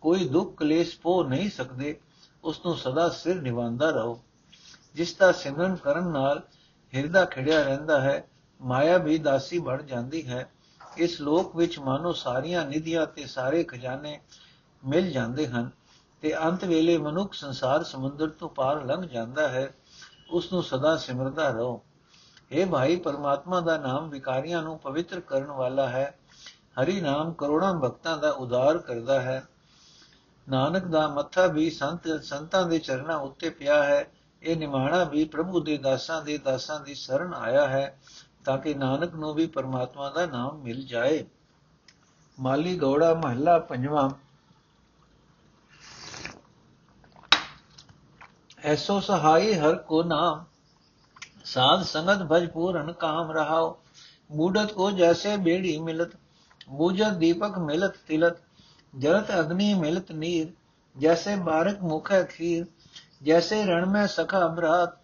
ਕੋਈ 0.00 0.28
ਦੁੱਖ 0.28 0.56
ਕਲੇਸ਼ 0.56 1.00
ਪੋ 1.00 1.24
ਨਹੀਂ 1.24 1.50
ਸਕਦੇ। 1.50 2.00
ਉਸ 2.44 2.60
ਨੂੰ 2.66 2.76
ਸਦਾ 2.76 3.08
ਸਿਰ 3.08 3.42
ਨਿਵਾਉਂਦਾ 3.42 3.90
ਰਹੋ। 3.90 4.22
ਜਿਸ 4.94 5.16
ਦਾ 5.16 5.32
ਸਿਮਰਨ 5.32 5.76
ਕਰਨ 5.76 6.08
ਨਾਲ 6.08 6.42
ਹਿਰਦਾ 6.94 7.24
ਖਿੜਿਆ 7.24 7.62
ਰਹਿੰਦਾ 7.62 8.00
ਹੈ, 8.00 8.28
ਮਾਇਆ 8.60 8.98
ਵੀ 8.98 9.18
ਦਾਸੀ 9.18 9.58
ਬਣ 9.58 9.82
ਜਾਂਦੀ 9.82 10.28
ਹੈ। 10.28 10.52
ਇਸ 10.96 11.20
ਲੋਕ 11.20 11.56
ਵਿੱਚ 11.56 11.78
ਮਾਨੋ 11.78 12.12
ਸਾਰੀਆਂ 12.12 12.66
ਨਿਧੀਆਂ 12.66 13.06
ਤੇ 13.06 13.26
ਸਾਰੇ 13.26 13.64
ਖਜ਼ਾਨੇ 13.64 14.20
ਮਿਲ 14.86 15.10
ਜਾਂਦੇ 15.10 15.46
ਹਨ 15.46 15.70
ਤੇ 16.20 16.44
ਅੰਤ 16.44 16.64
ਵੇਲੇ 16.64 16.98
ਮਨੁੱਖ 16.98 17.34
ਸੰਸਾਰ 17.34 17.84
ਸਮੁੰਦਰ 17.84 18.28
ਤੋਂ 18.28 18.48
ਪਾਰ 18.48 18.84
ਲੰਘ 18.84 19.08
ਜਾਂਦਾ 19.08 19.48
ਹੈ। 19.48 19.74
ਉਸ 20.30 20.52
ਨੂੰ 20.52 20.62
ਸਦਾ 20.62 20.96
ਸਿਮਰਦਾ 20.96 21.48
ਰਹੋ। 21.48 21.82
ਇਹ 22.52 22.66
ਭਾਈ, 22.66 22.96
ਪਰਮਾਤਮਾ 22.96 23.60
ਦਾ 23.60 23.78
ਨਾਮ 23.78 24.08
ਵਿਕਾਰੀਆਂ 24.08 24.62
ਨੂੰ 24.62 24.78
ਪਵਿੱਤਰ 24.78 25.20
ਕਰਨ 25.20 25.46
ਵਾਲਾ 25.46 25.88
ਹੈ। 25.88 26.18
ਹਰੀ 26.82 27.00
ਨਾਮ 27.00 27.32
ਕਰੋੜਾਂ 27.32 27.74
ਭਗਤਾਂ 27.74 28.18
ਦਾ 28.18 28.30
ਉਦਾਰ 28.30 28.78
ਕਰਦਾ 28.78 29.20
ਹੈ। 29.20 29.46
ਨਾਨਕ 30.48 30.84
ਦਾ 30.84 31.08
ਮੱਥਾ 31.08 31.46
ਵੀ 31.46 31.70
ਸੰਤ 31.70 32.24
ਸੰਤਾਂ 32.24 32.66
ਦੇ 32.66 32.78
ਚਰਨਾਂ 32.78 33.16
ਉੱਤੇ 33.16 33.50
ਪਿਆ 33.50 33.82
ਹੈ, 33.84 34.10
ਇਹ 34.42 34.56
ਨਿਮਾਣਾ 34.56 35.04
ਵੀ 35.04 35.24
ਪ੍ਰਭੂ 35.24 35.60
ਦੇ 35.60 35.78
ਦਾਸਾਂ 35.78 36.22
ਦੇ 36.22 36.38
ਦਾਸਾਂ 36.38 36.80
ਦੀ 36.80 36.94
ਸ਼ਰਨ 36.94 37.34
ਆਇਆ 37.34 37.68
ਹੈ, 37.68 37.98
ਤਾਂ 38.44 38.58
ਕਿ 38.58 38.74
ਨਾਨਕ 38.74 39.14
ਨੂੰ 39.14 39.34
ਵੀ 39.34 39.46
ਪਰਮਾਤਮਾ 39.46 40.10
ਦਾ 40.10 40.26
ਨਾਮ 40.26 40.58
ਮਿਲ 40.58 40.86
ਜਾਏ। 40.86 41.26
ਮਾਲੀ 42.38 42.78
ਗੌੜਾ 42.78 43.14
ਮਹੱਲਾ 43.14 43.58
ਪੰਜਵਾਂ। 43.58 44.10
ਐਸੋ 48.64 49.00
ਸਹਾਈ 49.00 49.54
ਹਰ 49.54 49.74
ਕੋ 49.74 50.02
ਨਾਮ, 50.02 50.44
ਸਾਧ 51.44 51.82
ਸੰਗਤ 51.82 52.22
ਭਜਪੂਰਨ 52.32 52.92
ਕਾਮ 52.92 53.30
ਰਹਾਓ 53.30 53.78
ਮੂਡਤ 54.30 54.72
ਕੋ 54.72 54.90
ਜੈਸੇ 54.90 55.36
ਬੇੜੀ 55.36 55.78
ਮਿਲਤ 55.78 56.08
ਬੂਝਤ 56.68 57.12
ਦੀਪਕ 57.12 57.58
ਮਿਲਤ 57.58 57.96
ਤਿਲਤ 58.08 58.36
ਜਰਤ 58.94 59.30
ਅਗਨੀ 59.40 59.74
ਮਿਲਤ 59.74 60.12
ਨੀਰ, 60.12 60.48
ਜੈਸੇ 60.96 61.36
ਬਾਰਕ 61.36 61.82
ਮੁਖ 61.82 62.12
ਹੈ 62.12 62.22
ਖੀਰ 62.24 62.66
ਜੈਸੇ 63.22 63.64
ਰਣ 63.64 63.86
ਮੈਂ 63.86 64.06
ਸਖਾ 64.06 64.46
ਬਰਾਤ 64.46 64.96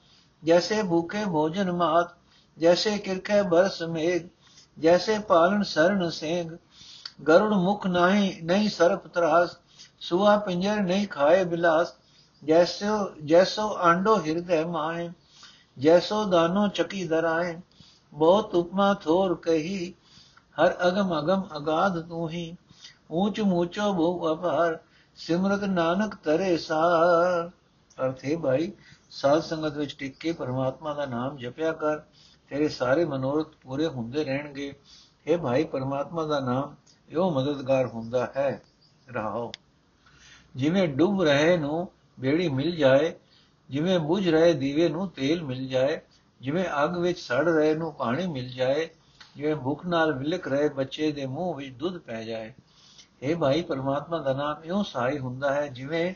ਜੈਸੇ 0.42 0.82
ਭੂਖੇ 0.82 1.25
ਭੋਜਨ 1.25 1.72
ਮਾਤ, 1.72 2.14
ਜੈਸੇ 2.58 2.98
ਕਿਰਖੇ 2.98 3.42
ਬਰਸ 3.42 3.82
ਮੇਘ, 3.82 4.28
ਜੈਸੇ 4.78 5.19
ਪਾਲਨ 5.19 5.62
ਸਰਣ 5.62 6.08
ਸੇਗ। 6.10 6.50
ਗਰੁੜ 7.28 7.52
ਮੁਖ 7.52 7.86
ਨਹੀਂ 7.86 8.32
ਨਹੀਂ 8.42 8.69
ਸਰਪ 8.69 9.06
ਤਰਾਸ, 9.06 9.56
ਸੁਆ 10.00 10.36
ਪਿੰਜਰ 10.36 10.81
ਨਹੀਂ 10.81 11.06
ਖਾਏ 11.08 11.44
ਬਿਲਾਸ। 11.44 11.94
ਜੈਸੋ 12.42 12.96
ਜੈਸੋ 13.25 13.69
ਆਂਡੋ 13.76 14.16
ਹਿਰਦੈ 14.16 14.64
ਮਾਏ 14.64 15.08
ਜੈਸੋ 15.78 16.25
ਦਾਨੋ 16.25 16.69
ਚਕੀ 16.69 17.04
ਦਰਾਏ 17.04 17.56
ਬਹੁਤ 18.12 18.54
ਉਪਮਾ 18.54 18.92
ਥੋਰ 18.94 19.34
ਕਹੀ, 19.34 19.94
ਹਰ 20.56 20.75
ਅਗਮ 20.88 21.19
ਅਗਮ 21.19 21.42
ਅਗਾਧ 21.56 22.00
ਤੂੰ 22.00 22.28
ਹੀ 22.31 22.56
ਊਚ 23.12 23.41
ਮੂਚੋ 23.41 23.93
ਬਹੁ 23.93 24.35
ਅਪਾਰ 24.35 24.79
ਸਿਮਰਤ 25.15 25.65
ਨਾਨਕ 25.65 26.15
ਤਰੇ 26.15 26.56
ਸਾਰ। 26.56 27.51
ਅਰਥੇ 28.05 28.37
ਭਾਈ 28.37 28.73
ਸਾਧ 29.11 29.43
ਸੰਗਤ 29.43 29.77
ਵਿੱਚ 29.77 29.97
ਟਿਕ 29.99 30.17
ਕੇ 30.21 30.33
ਪਰਮਾਤਮਾ 30.33 30.95
ਦਾ 30.95 31.06
ਨਾਮ 31.06 31.37
ਜਪਿਆ 31.37 31.73
ਕਰ, 31.73 31.99
ਤੇਰੇ 32.49 32.69
ਸਾਰੇ 32.69 33.05
ਮਨੋਰਥ 33.05 33.47
ਪੂਰੇ 33.62 33.87
ਹੁੰਦੇ 33.87 34.25
ਰਹਿਣਗੇ। 34.25 34.75
ਇਹ 35.27 35.39
ਭਾਈ, 35.39 35.65
ਪਰਮਾਤਮਾ 35.65 36.25
ਦਾ 36.25 36.41
ਨਾਮ 36.41 36.75
ਇਹੋ 37.09 37.31
ਮਦਦਗਾਰ 37.31 37.87
ਹੁੰਦਾ 37.87 38.33
ਹੈ। 38.37 38.62
ਰਹਾਓ। 39.12 39.53
ਜਿਵੇਂ 40.56 40.89
ਡੁੱਬ 40.89 41.23
ਰਹੇ 41.23 41.56
ਨੂੰ 41.56 41.89
ਬੇੜੀ 42.21 42.49
ਮਿਲ 42.49 42.77
ਜਾਏ, 42.77 43.15
ਜਿਵੇਂ 43.71 43.99
ਬੁਝ 43.99 44.29
ਰਹੇ 44.29 44.53
ਦੀਵੇ 44.53 44.89
ਨੂੰ 44.89 45.09
ਤੇਲ 45.09 45.43
ਮਿਲ 45.43 45.69
ਜਾਏ, 45.69 46.01
ਜਿਵੇਂ 46.41 46.65
ਅੱਗ 46.84 46.96
ਵਿੱਚ 46.96 47.19
ਸੜ 47.19 47.49
ਰਹੇ 47.49 47.75
ਨੂੰ 47.75 47.93
ਪਾਣੀ 47.93 48.27
ਮਿਲ 48.27 48.49
ਜਾਏ, 48.49 48.89
ਜਿਵੇਂ 49.37 49.56
ਭੁੱਖ 49.56 49.87
ਨਾਲ 49.87 50.13
ਵਿਲਕ 50.13 50.49
ਰਹੇ 50.49 50.69
ਬੱਚੇ 50.69 51.13
ਦੇ 51.13 51.27
ਮੂੰਹ 51.27 51.56
ਵਿੱਚ 51.56 51.70
ਦੁੱਧ 51.70 51.99
ਪੈ 51.99 52.23
ਜਾਏ 52.25 52.53
ਇਹ 53.24 53.36
ਭਾਈ 53.36 53.62
ਪਰਮਾਤਮਾ 53.62 54.19
ਦਾ 54.19 54.32
ਨਾਮ 54.32 54.64
ਇਉਂ 54.64 54.82
ਸਹਾਈ 54.84 55.19
ਹੁੰਦਾ 55.19 55.52
ਹੈ, 55.54 55.66
ਜਿਵੇਂ 55.66 56.14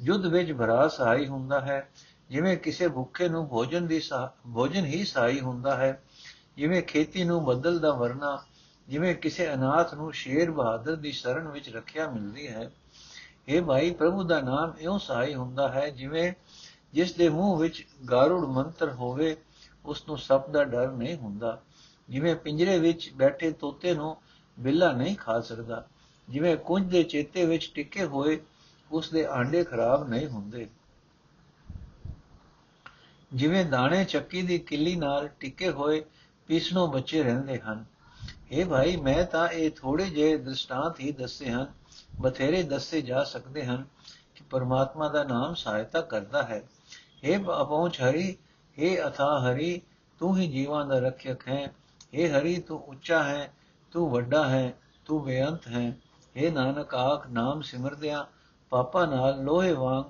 ਯੁੱਧ 0.00 0.26
ਵਿੱਚ 0.26 0.52
ਭਰਾ 0.52 0.86
ਸਹਾਈ 0.88 1.26
ਹੁੰਦਾ 1.26 1.60
ਹੈ, 1.60 1.88
ਜਿਵੇਂ 2.30 2.56
ਕਿਸੇ 2.56 2.88
ਭੁੱਖੇ 2.88 3.28
ਨੂੰ 3.28 3.46
ਭੋਜਨ 3.48 3.86
ਦੀ 3.86 4.00
ਭੋਜਨ 4.54 4.84
ਹੀ 4.84 5.04
ਸਹਾਈ 5.04 5.40
ਹੁੰਦਾ 5.40 5.76
ਹੈ, 5.76 6.00
ਜਿਵੇਂ 6.56 6.82
ਖੇਤੀ 6.82 7.24
ਨੂੰ 7.24 7.44
ਬੱਦਲ 7.44 7.78
ਦਾ 7.78 7.92
ਵਰਨਾ, 7.92 8.38
ਜਿਵੇਂ 8.88 9.14
ਕਿਸੇ 9.14 9.52
ਅਨਾਥ 9.54 9.94
ਨੂੰ 9.94 10.12
ਸ਼ੇਰ 10.12 10.50
ਬਹਾਦਰ 10.50 10.96
ਦੀ 10.96 11.12
ਸ਼ਰਨ 11.12 11.48
ਵਿੱਚ 11.48 11.68
ਰੱਖਿਆ 11.70 12.08
ਮਿਲਦੀ 12.08 12.48
ਹੈ। 12.48 12.70
ਇਹ 13.48 13.62
ਭਾਈ 13.62 13.90
ਪ੍ਰਭੂ 13.90 14.22
ਦਾ 14.22 14.40
ਨਾਮ 14.40 14.74
ਇਉਂ 14.78 14.98
ਸਹਾਈ 14.98 15.34
ਹੁੰਦਾ 15.34 15.68
ਹੈ, 15.68 15.88
ਜਿਵੇਂ 15.90 16.32
ਜਿਸ 16.94 17.12
ਦੇ 17.14 17.28
ਮੂੰਹ 17.28 17.58
ਵਿੱਚ 17.58 17.84
ਗਾਰੁੜ 18.10 18.44
ਮੰਤਰ 18.48 18.90
ਹੋਵੇ 18.90 19.36
ਉਸ 19.84 20.04
ਨੂੰ 20.08 20.18
ਸੱਪ 20.18 20.50
ਦਾ 20.50 20.64
ਡਰ 20.64 20.90
ਨਹੀਂ 20.90 21.16
ਹੁੰਦਾ, 21.16 21.60
ਜਿਵੇਂ 22.08 22.36
ਪਿੰਜਰੇ 22.36 22.78
ਵਿੱਚ 22.78 23.10
ਬੈਠੇ 23.16 23.50
ਤੋਤੇ 23.52 23.94
ਨੂੰ 23.94 24.16
ਬਿੱਲਾ 24.56 24.92
ਨਹੀਂ 24.92 25.16
ਖਾ 25.16 25.40
ਸਕਦਾ। 25.40 25.86
ਜਿਵੇਂ 26.29 26.55
ਕੁੰਜ 26.57 26.89
ਦੇ 26.91 27.03
ਚੇਤੇ 27.03 27.45
ਵਿੱਚ 27.45 27.71
ਟਿੱਕੇ 27.75 28.05
ਹੋਏ 28.05 28.39
ਉਸ 28.91 29.09
ਦੇ 29.11 29.25
ਆਂਡੇ 29.25 29.63
ਖਰਾਬ 29.63 30.07
ਨਹੀਂ 30.09 30.27
ਹੁੰਦੇ 30.27 30.67
ਜਿਵੇਂ 33.31 33.65
ਦਾਣੇ 33.65 34.03
ਚੱਕੀ 34.05 34.41
ਦੀ 34.41 34.57
ਕਿੱਲੀ 34.57 34.95
ਨਾਲ 34.95 35.27
ਟਿੱਕੇ 35.39 35.69
ਹੋਏ 35.69 36.03
ਪੀਸਣੋਂ 36.49 36.87
ਬੱਚੇ 36.87 37.23
ਰਹਿੰਦੇ 37.23 37.59
ਹਨ 37.59 37.85
ਇਹ 38.51 38.65
ਭਾਈ 38.65 38.95
ਮੈਂ 38.95 39.23
ਤਾਂ 39.25 39.47
ਇਹ 39.49 39.71
ਥੋੜੇ 39.71 40.05
ਜਿਹੇ 40.05 40.37
ਦ੍ਰਿਸ਼ਟਾਂਤ 40.37 40.99
ਹੀ 40.99 41.11
ਦੱਸੇ 41.11 41.49
ਹਨ 41.49 41.65
ਬਥੇਰੇ 42.21 42.61
ਦੱਸੇ 42.63 43.01
ਜਾ 43.01 43.23
ਸਕਦੇ 43.23 43.65
ਹਨ 43.65 43.85
ਕਿ 44.35 44.43
ਪਰਮਾਤਮਾ 44.49 45.07
ਦਾ 45.09 45.23
ਨਾਮ 45.23 45.53
ਸਹਾਇਤਾ 45.53 46.01
ਕਰਦਾ 46.01 46.43
ਹੈ 46.43 46.61
हे 47.25 47.35
ਅਪਹੁੰਚ 47.35 48.01
ਹਰੀ 48.01 48.35
हे 48.77 48.95
ਅਥਾ 49.07 49.27
ਹਰੀ 49.41 49.81
ਤੂੰ 50.21 50.37
ਹੀ 50.37 50.47
ਜੀਵਾਂ 50.47 50.85
ਦਾ 50.85 50.99
ਰੱਖਿਅਕ 50.99 51.47
ਹੈ 51.47 51.63
हे 52.13 52.29
ਹਰੀ 52.29 52.57
ਤੂੰ 52.61 52.79
ਉੱਚਾ 52.83 53.23
ਹੈ 53.23 53.53
ਤੂੰ 53.91 54.09
ਵੱਡਾ 54.11 54.47
ਹੈ 54.49 54.73
ਤੂੰ 55.05 55.23
ਬੇਅੰਤ 55.23 55.67
ਹੈ 55.67 55.91
हे 56.36 56.52
ਨਾਨਕ, 56.52 56.94
ਆਖ 56.94 57.26
ਨਾਮ 57.26 57.62
ਸਿਮਰਦਿਆਂ 57.62 58.24
ਪਾਪਾ 58.70 59.06
ਨਾਲ 59.06 59.44
ਲੋਹੇ 59.44 59.72
ਵਾਂਗ 59.72 60.04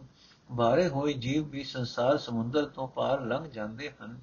ਭਾਰੇ 0.58 0.88
ਹੋਏ 0.88 1.12
ਜੀਵ 1.12 1.48
ਵੀ 1.48 1.64
ਸੰਸਾਰ 1.64 2.18
ਸਮੁੰਦਰ 2.18 2.64
ਤੋਂ 2.64 2.88
ਪਾਰ 2.88 3.20
ਲੰਘ 3.20 3.50
ਜਾਂਦੇ 3.50 3.90
ਹਨ। 3.90 4.20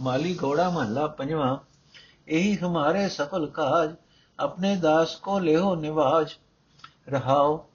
ਮਾਲੀ 0.00 0.38
ਘੋੜਾ 0.44 0.70
ਮਹੱਲਾ 0.70 1.06
ਪੰਜਵਾਂ, 1.06 1.58
ਇਹੀ 2.28 2.56
ਹਮਾਰੇ 2.56 3.08
ਸਫਲ 3.08 3.46
ਕਾਜ, 3.46 3.94
ਆਪਣੇ 4.38 4.76
ਦਾਸ 4.76 5.16
ਕੋ 5.16 5.38
ਲਿਓ 5.38 5.74
ਨਿਵਾਜ। 5.74 6.34
ਰਹਾਓ। 7.08 7.66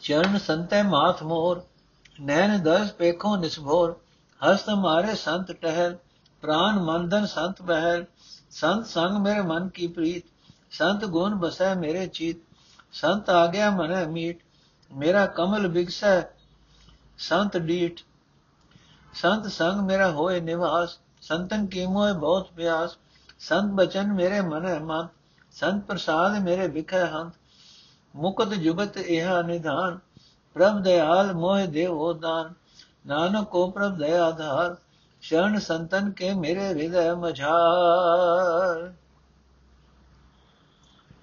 ਚਰਨ 0.00 0.38
ਸੰਤੈ 0.38 0.82
ਮਾਥ 0.82 1.22
ਮੋਰ, 1.22 1.62
ਨੈਣ 2.20 2.58
ਦਸ 2.58 2.92
ਪੇਖੋ 2.92 3.36
ਨਿਸਭੋਰ, 3.36 4.00
ਹਸਤ 4.40 4.70
ਮਾਰੇ 4.70 5.14
ਸੰਤ 5.14 5.52
ਟਹਿਲ, 5.52 5.96
ਪ੍ਰਾਨ 6.40 6.78
ਮੰਦਨ 6.78 7.26
ਸੰਤ 7.26 7.62
ਬਹਿਲ 7.62 8.06
ਸੰਤ 8.52 8.86
ਸੰਗ 8.86 9.16
ਮੇਰੇ 9.16 9.42
ਮਨ 9.42 9.68
ਕੀ 9.68 9.86
ਪ੍ਰੀਤ, 9.86 10.24
ਸੰਤ 10.70 11.04
ਗੁਣ 11.04 11.34
ਬਸੈ 11.34 11.74
ਮੇਰੇ 11.74 12.06
ਚੀਤ, 12.06 12.36
ਸੰਤ 12.92 13.30
ਆ 13.30 13.46
ਗਿਆ 13.46 13.70
ਮਨੈ 13.70 14.06
ਮੀਟ, 14.06 14.38
ਮੇਰਾ 14.92 15.26
ਕਮਲ 15.26 15.68
ਬਿਗਸੈ 15.68 16.22
ਸੰਤ 17.18 17.56
ਡੀਟ 17.56 18.00
ਸੰਤ 19.14 19.46
ਸੰਗ 19.46 19.80
ਮੇਰਾ 19.80 20.10
ਹੋਏ 20.10 20.40
ਨਿਵਾਸ, 20.40 20.98
ਸੰਤਨ 21.20 21.66
ਕੀ 21.66 21.86
ਮੋਏ 21.86 22.12
ਬਹੁਤ 22.12 22.50
ਪਿਆਸ, 22.52 22.96
ਸੰਤ 23.38 23.72
ਬਚਨ 23.72 24.12
ਮੇਰੇ 24.12 24.40
ਮਨੈ 24.40 24.78
ਮਨ, 24.78 25.08
ਸੰਤ 25.52 25.84
ਪ੍ਰਸਾਦ 25.84 26.38
ਮੇਰੇ 26.42 26.68
ਵਿਖੇ 26.68 27.06
ਹੰਤ। 27.06 27.32
ਮੁਕਤ 28.16 28.48
ਜੁਗਤ 28.48 28.96
ਇਹਾ 28.96 29.42
ਨਿਧਾਨ, 29.42 29.98
ਪ੍ਰਭ 30.54 30.82
ਦਇਆਲ 30.82 31.32
ਮੋਹਿ 31.32 31.66
ਦੇਵੋ 31.66 32.12
ਦਾਨ। 32.12 32.52
ਨਾਨਕ 33.06 33.48
ਕੋ 33.48 33.70
ਪ੍ਰਭ 33.70 33.96
ਦਇਆ 33.96 34.24
ਆਧਾਰ 34.24 34.76
ਸ਼ਰਨ 35.22 35.58
ਸੰਤਨ 35.58 36.10
ਕੇ 36.10 36.34
ਮੇਰੇ 36.34 36.68
ਹਿਰਦੈ 36.68 37.14
ਮਝਾਰ। 37.14 38.94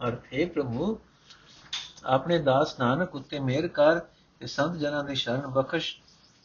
ਅਰਥੇ 0.08 0.46
ਪ੍ਰਭੂ, 0.46 1.00
ਆਪਣੇ 2.06 2.39
ਦਾਸ 2.39 2.79
ਨਾਨਕ 2.79 3.15
ਉੱਤੇ 3.15 3.39
ਮਿਹਰ 3.39 3.68
ਕਰ 3.68 4.00
ਤੇ 4.39 4.48
ਸੰਤ 4.48 4.75
ਜਨਾਂ 4.75 5.03
ਦੀ 5.03 5.15
ਸ਼ਰਨ 5.15 5.48
ਬਖਸ਼। 5.48 5.96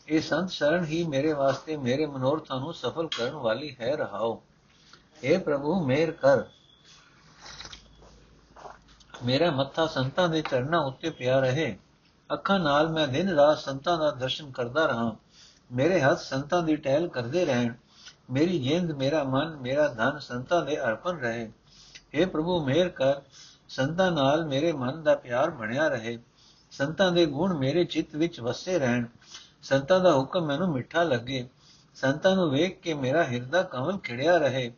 ਇਹ 0.08 0.20
ਸੰਤ 0.20 0.50
ਸ਼ਰਨ 0.50 0.84
ਹੀ 0.84 1.04
ਮੇਰੇ 1.04 1.32
ਵਾਸਤੇ 1.32 1.76
ਮੇਰੇ 1.76 2.06
ਮਨੋਰਥਾਂ 2.06 2.61
ਨੂੰ 2.61 2.75
ਸਫਲ 2.75 3.08
ਕਰਨ 3.08 3.34
ਵਾਲੀ 3.34 3.76
ਹੈ 3.80 3.96
ਰਹਾਓ। 3.96 4.42
اے 5.25 5.40
ਪ੍ਰਭੂ, 5.40 5.87
ਮਿਹਰ 5.87 6.11
ਕਰ। 6.11 6.42
ਮੇਰਾ 9.25 9.50
ਮੱਥਾ 9.50 9.87
ਸੰਤਾਂ 9.87 10.28
ਦੇ 10.28 10.42
ਚਰਨਾਂ 10.42 10.80
ਉੱਤੇ 10.80 11.11
ਪਿਆ 11.11 11.40
ਰਹੇ। 11.40 11.78
ਅੱਖਾਂ 12.32 12.61
ਨਾਲ 12.61 12.88
ਮੈਂ 12.88 13.08
ਦਿਨ 13.08 13.28
ਰਾਤ 13.28 13.58
ਸੰਤਾਂ 13.58 13.99
ਦਾ 13.99 14.11
ਦਰਸ਼ਨ 14.11 14.50
ਕਰਦਾ 14.50 14.87
ਰਹਾ। 14.87 15.16
ਮੇਰੇ 15.73 16.00
ਹੱਥ 16.00 16.18
ਸੰਤਾਂ 16.18 16.62
ਦੀ 16.62 16.76
ਟਹਿਲ 16.76 17.09
ਕਰਦੇ 17.09 17.44
ਰਹਿਣ। 17.44 17.73
ਮੇਰੀ 18.30 18.59
ਜਿੰਦ, 18.59 18.90
ਮੇਰਾ 18.90 19.25
ਮਨ, 19.25 19.56
ਮੇਰਾ 19.56 19.88
ਧਨ 19.88 20.18
ਸੰਤਾਂ 20.18 20.62
ਦੇ 20.62 20.85
ਅਰਪਣ 20.85 21.18
ਰਹੇ। 21.18 21.52
हे 22.18 22.30
ਪ੍ਰਭੂ, 22.30 22.64
ਮਿਹਰ 22.64 22.88
ਕਰ। 22.88 23.14
ਸੰਤਾਂ 23.68 24.12
ਨਾਲ 24.12 24.47
ਮੇਰੇ 24.47 24.73
ਮਨ 24.73 25.02
ਦਾ 25.02 25.14
ਪਿਆਰ 25.14 25.50
ਬਣਿਆ 25.50 25.88
ਰਹੇ। 25.88 26.18
ਸੰਤਾਂ 26.71 27.12
ਦੇ 27.12 27.26
ਗੁਣ 27.26 27.59
ਮੇਰੇ 27.59 27.85
ਚਿੱਤ 27.85 28.16
ਵਿੱਚ 28.16 28.40
ਵਸੇ 28.40 28.78
ਰਹਿਣ। 28.78 29.04
ਸੰਤਾਂ 29.62 30.00
ਦਾ 30.00 30.14
ਹੁਕਮ 30.14 30.47
ਮੈਨੂੰ 30.47 30.73
ਮਿੱਠਾ 30.73 31.02
ਲੱਗੇ। 31.02 31.49
ਸੰਤਾਂ 31.94 32.37
ਨੂੰ 32.37 32.50
ਵੇਖ 32.50 32.80
ਕੇ 32.80 32.94
ਮੇਰਾ 32.94 33.25
ਹਿਰਦਾ 33.25 33.62
ਕਮਲ 33.62 33.99
ਖਿੜਿਆ 33.99 34.37
ਰਹੇ। 34.37 34.73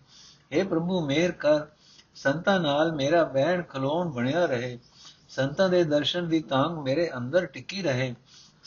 हे 0.59 0.69
ਪ੍ਰਭੂ, 0.69 1.07
ਮਿਹਰ 1.07 1.33
ਕਰ। 1.33 1.66
ਸੰਤਾਂ 2.14 2.61
ਨਾਲ 2.61 2.93
ਮੇਰਾ 2.93 3.25
ਬਹਿਣ 3.25 3.62
ਖਲੋਣ 3.62 4.11
ਬਣਿਆ 4.11 4.47
ਰਹੇ। 4.47 4.78
ਸੰਤਾਂ 5.28 5.69
ਦੇ 5.69 5.85
ਦਰਸ਼ਨ 5.85 6.28
ਦੀ 6.28 6.40
ਤਾਂਗ 6.40 6.73
ਮੇਰੇ 6.73 7.11
ਅੰਦਰ 7.16 7.47
ਟਿੱਕੀ 7.47 7.83
ਰਹੇ। 7.83 8.14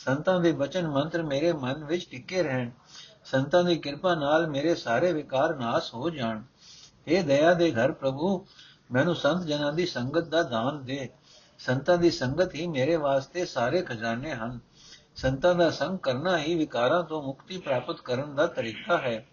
ਸੰਤਾਂ 0.04 0.40
ਦੇ 0.40 0.52
ਬਚਨ 0.52 0.88
ਮੰਤਰ 0.88 1.22
ਮੇਰੇ 1.22 1.52
ਮਨ 1.52 1.84
ਵਿੱਚ 1.84 2.10
ਟਿੱਕੇ 2.10 2.42
ਰਹਿਣ। 2.42 2.70
ਸੰਤਾਂ 3.24 3.64
ਦੀ 3.64 3.76
ਕਿਰਪਾ 3.76 4.14
ਨਾਲ 4.14 4.46
ਮੇਰੇ 4.46 4.74
ਸਾਰੇ 4.74 5.12
ਵਿਕਾਰ 5.12 5.56
ਨਾਸ 5.56 5.94
ਹੋ 5.94 6.10
ਜਾਣ। 6.10 6.42
हे 7.08 7.22
ਦਇਆ 7.26 7.54
ਦੇ 7.54 7.72
ਘਰ 7.72 7.92
ਪ੍ਰਭੂ, 7.92 8.46
ਮੈਨੂੰ 8.92 9.14
ਸੰਤ 9.14 9.42
ਜਨਾਂ 9.42 9.72
ਦੀ 9.72 9.86
ਸੰਗਤ 9.86 10.24
ਦਾ 10.24 10.42
ਦਾਨ 10.42 10.84
ਦੇ। 10.84 11.08
ਸੰਤਾਂ 11.58 11.98
ਦੀ 11.98 12.10
ਸੰਗਤ 12.10 12.54
ਹੀ 12.54 12.66
ਮੇਰੇ 12.66 12.96
ਵਾਸਤੇ 12.96 13.44
ਸਾਰੇ 13.44 13.82
ਖਜ਼ਾਨੇ 13.82 14.34
ਹਨ। 14.34 14.60
ਸੰਤਾਂ 15.16 15.54
ਦਾ 15.54 15.70
ਸੰਗ 15.70 15.98
ਕਰਨਾ 15.98 16.38
ਹੀ 16.38 16.54
ਵਿਕਾਰਾਂ 16.54 17.02
ਤੋਂ 17.02 17.22
ਮੁਕਤੀ 17.22 17.58
ਪ੍ਰਾਪਤ 17.58 18.00
ਕਰਨ 18.00 18.34
ਦਾ 18.34 18.46
ਤਰੀਕਾ 18.46 18.98
ਹੈ। 18.98 19.26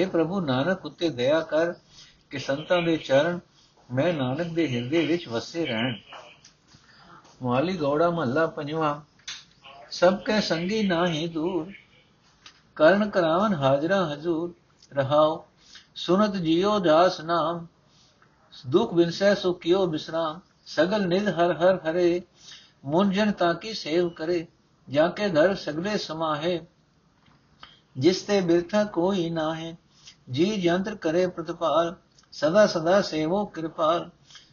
हे 0.00 0.10
ਪ੍ਰਭੂ, 0.10 0.40
ਨਾਨਕ 0.40 0.86
ਉਤੇ 0.86 1.08
ਦਇਆ 1.08 1.40
ਕਰ 1.40 1.72
ਕਿ 2.30 2.38
ਸੰਤਾਂ 2.38 2.82
ਦੇ 2.82 2.96
ਚਰਨ 2.96 3.40
ਮੈਂ 3.94 4.12
ਨਾਨਕ 4.12 4.46
ਦੇ 4.46 4.68
ਹਿਰਦੇ 4.68 5.06
ਵਿੱਚ 5.06 5.28
ਵਸੇ 5.28 5.66
ਰਹਿਣ। 5.66 5.94
ਮਾਲੀ 7.42 7.76
ਗੌੜਾ 7.76 8.10
ਮਹੱਲਾ 8.10 8.46
ਪੰਜਵਾਂ। 8.46 9.15
ਸਭ 9.92 10.14
ਕੈ 10.22 10.40
ਸੰਗੀ 10.40 10.82
ਨਾਹੀ 10.82 11.26
ਦੂਰ, 11.28 11.72
ਕਰਨ 12.76 13.10
ਕਰਾਵਨ 13.10 13.54
ਹਾਜ਼ਰਾ 13.54 14.04
ਹਜ਼ੂਰ, 14.06 14.52
ਰਹਾਓ, 14.92 15.44
ਸੁਨਤ 15.94 16.36
ਜਿਉ 16.36 16.78
ਦਾਸ 16.78 17.20
ਨਾਮ, 17.20 17.66
ਦੁਖ 18.66 18.94
ਬਿਨਸੈ 18.94 19.34
ਸੋ 19.34 19.52
ਕਿਉ 19.52 19.86
ਬਿਸਰਾਮ, 19.86 20.40
ਸਗਲ 20.66 21.06
ਨਿਧ 21.08 21.28
ਹਰ 21.28 21.52
ਹਰ 21.52 21.76
ਹਰੇ 21.76 22.22
ਮਨ 22.84 23.10
ਜਨ 23.10 23.32
ਤਾਕੀ 23.32 23.72
ਸੇਵ 23.72 24.08
ਕਰੇ, 24.08 24.46
ਜਾ 24.88 25.08
ਕੇ 25.08 25.28
ਘਰ 25.28 25.54
ਸਗਲੇ 25.54 25.96
ਸਮਾਹੇ, 25.98 26.60
ਜਿਸ 27.96 28.22
ਤੇ 28.22 28.40
ਬਿਰਥਾ 28.40 28.84
ਕੋਈ 28.84 29.30
ਨਾ 29.30 29.54
ਹੈ 29.54 29.76
ਜੀ 30.30 30.56
ਜੰਤਰ 30.60 30.94
ਕਰੇ 30.94 31.26
ਪ੍ਰਤਪਾਲ, 31.26 31.94
ਸਦਾ 32.32 32.66
ਸਦਾ 32.66 33.00
ਸੇਵੋ 33.02 33.44
ਕਿਰਪਾਲ, 33.44 34.10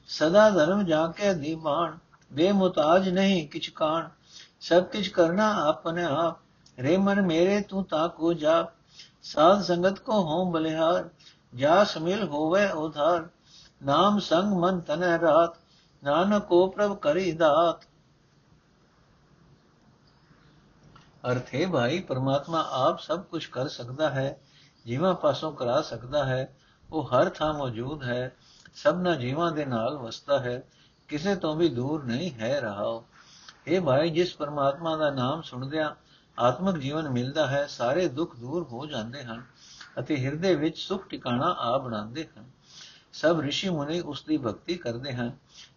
ਸਦਾ 0.08 0.50
ਧਰਮ 0.50 0.84
ਜਾ 0.86 1.08
ਕੇ 1.08 1.34
ਦੀਵਾਨ, 1.34 1.98
ਬੇਮੁਤਾਜ 2.32 3.10
ਨਹੀਂ 3.10 3.48
ਕਿਛ 3.48 3.70
ਕਾਣ 3.70 4.10
ਸਭ 4.64 4.84
ਕਿਛ 4.84 5.10
ਕਰਨਾ 5.10 5.66
ਆਪਣੇ 5.66 6.04
ਆਪ। 6.04 6.38
ਰੇ 6.80 6.98
ਮਨ 6.98 7.22
ਮੇਰੇ, 7.22 7.62
ਤੂੰ 7.62 7.84
ਤਾ 7.84 8.08
ਕੋ 8.08 8.34
ਜਾ। 8.34 8.68
ਸਾਧ 9.24 9.62
ਸੰਗਤ 9.62 10.00
ਕੋ 10.00 10.14
ਹੋਂ 10.14 10.52
ਬਲਿਹਾਰ। 10.52 11.10
ਜਾ 11.56 11.84
ਸਮਿਲ 11.84 12.24
ਹੋਵੇ 12.24 12.70
ਉਧਾਰ। 12.70 13.28
ਨਾਮ 13.86 14.20
ਸੰਗ 14.20 14.54
ਮਨ 14.54 14.80
ਤਨੈ 14.80 15.20
ਰਾਤ। 15.20 15.58
ਨਾਨਕ 16.04 16.44
ਕੋ 16.44 16.68
ਪ੍ਰਭ 16.68 16.98
ਕਰੀ 16.98 17.32
ਦਾਤ। 17.32 17.84
ਅਰਥ 21.32 21.56
ਹੈ 21.56 21.68
ਭਾਈ, 21.68 22.00
ਪਰਮਾਤਮਾ 22.00 22.66
ਆਪ 22.72 23.00
ਸਭ 23.00 23.24
ਕੁਝ 23.24 23.46
ਕਰ 23.46 23.68
ਸਕਦਾ 23.68 24.10
ਹੈ। 24.10 24.42
ਜੀਵਾਂ 24.88 25.14
ਪਾਸੋਂ 25.14 25.52
ਕਰਾ 25.52 25.82
ਸਕਦਾ 25.82 26.26
ਹੈ, 26.26 26.58
ਉਹ 26.94 27.04
ਹਰ 27.04 27.30
ਥਾਂ 27.30 27.54
ਮੌਜੂਦ 27.54 28.04
ਹੈ। 28.04 28.36
ਸਭਨਾ 28.76 29.16
ਜੀਵਾਂ 29.16 29.52
ਦੇ 29.52 29.66
ਨਾਲ 29.66 29.98
ਵਸਦਾ 29.98 30.40
ਹੈ। 30.40 30.64
ਕਿਸੇ 31.08 31.36
ਤੋਂ 31.36 31.56
ਵੀ 31.56 31.70
ਦੂਰ 31.70 32.04
ਨਹੀਂ 32.04 32.32
ਹੈ 32.32 32.62
ਰਹਾ 32.62 33.02
ਇਹ 33.68 33.82
ਭਾਈ 33.82 34.10
ਜਿਸ 34.10 34.36
ਪਰਮਾਤਮਾ 34.36 34.98
ਦਾ 34.98 35.10
ਨਾਮ 35.12 35.42
ਸੁਣਦਿਆਂ 35.42 35.96
ਆਤਮਿਕ 36.40 36.78
ਜੀਵਨ 36.78 37.10
ਮਿਲਦਾ 37.10 37.48
ਹੈ, 37.48 37.66
ਸਾਰੇ 37.68 38.08
ਦੁੱਖ 38.08 38.36
ਦੂਰ 38.36 38.64
ਹੋ 38.64 38.86
ਜਾਂਦੇ 38.86 39.24
ਹਨ 39.24 39.44
ਅਤੇ 40.00 40.18
ਹਿਰਦੇ 40.18 40.56
ਵਿੱਚ 40.56 40.78
ਸੁਖ 40.78 41.08
ਟਿਕਾਣਾ 41.08 41.46
ਆ 41.46 41.78
ਬਣਾਉਂਦੇ 41.78 42.28
ਹਨ। 42.38 42.46
ਸਭ 43.14 43.42
ઋષਿ 43.46 43.70
ਮੁਨੀ 43.70 44.00
ਉਸ 44.00 44.24
ਦੀ 44.24 44.38
ਭਗਤੀ 44.38 44.76
ਕਰਦੇ 44.76 45.14
ਹਨ। 45.14 45.32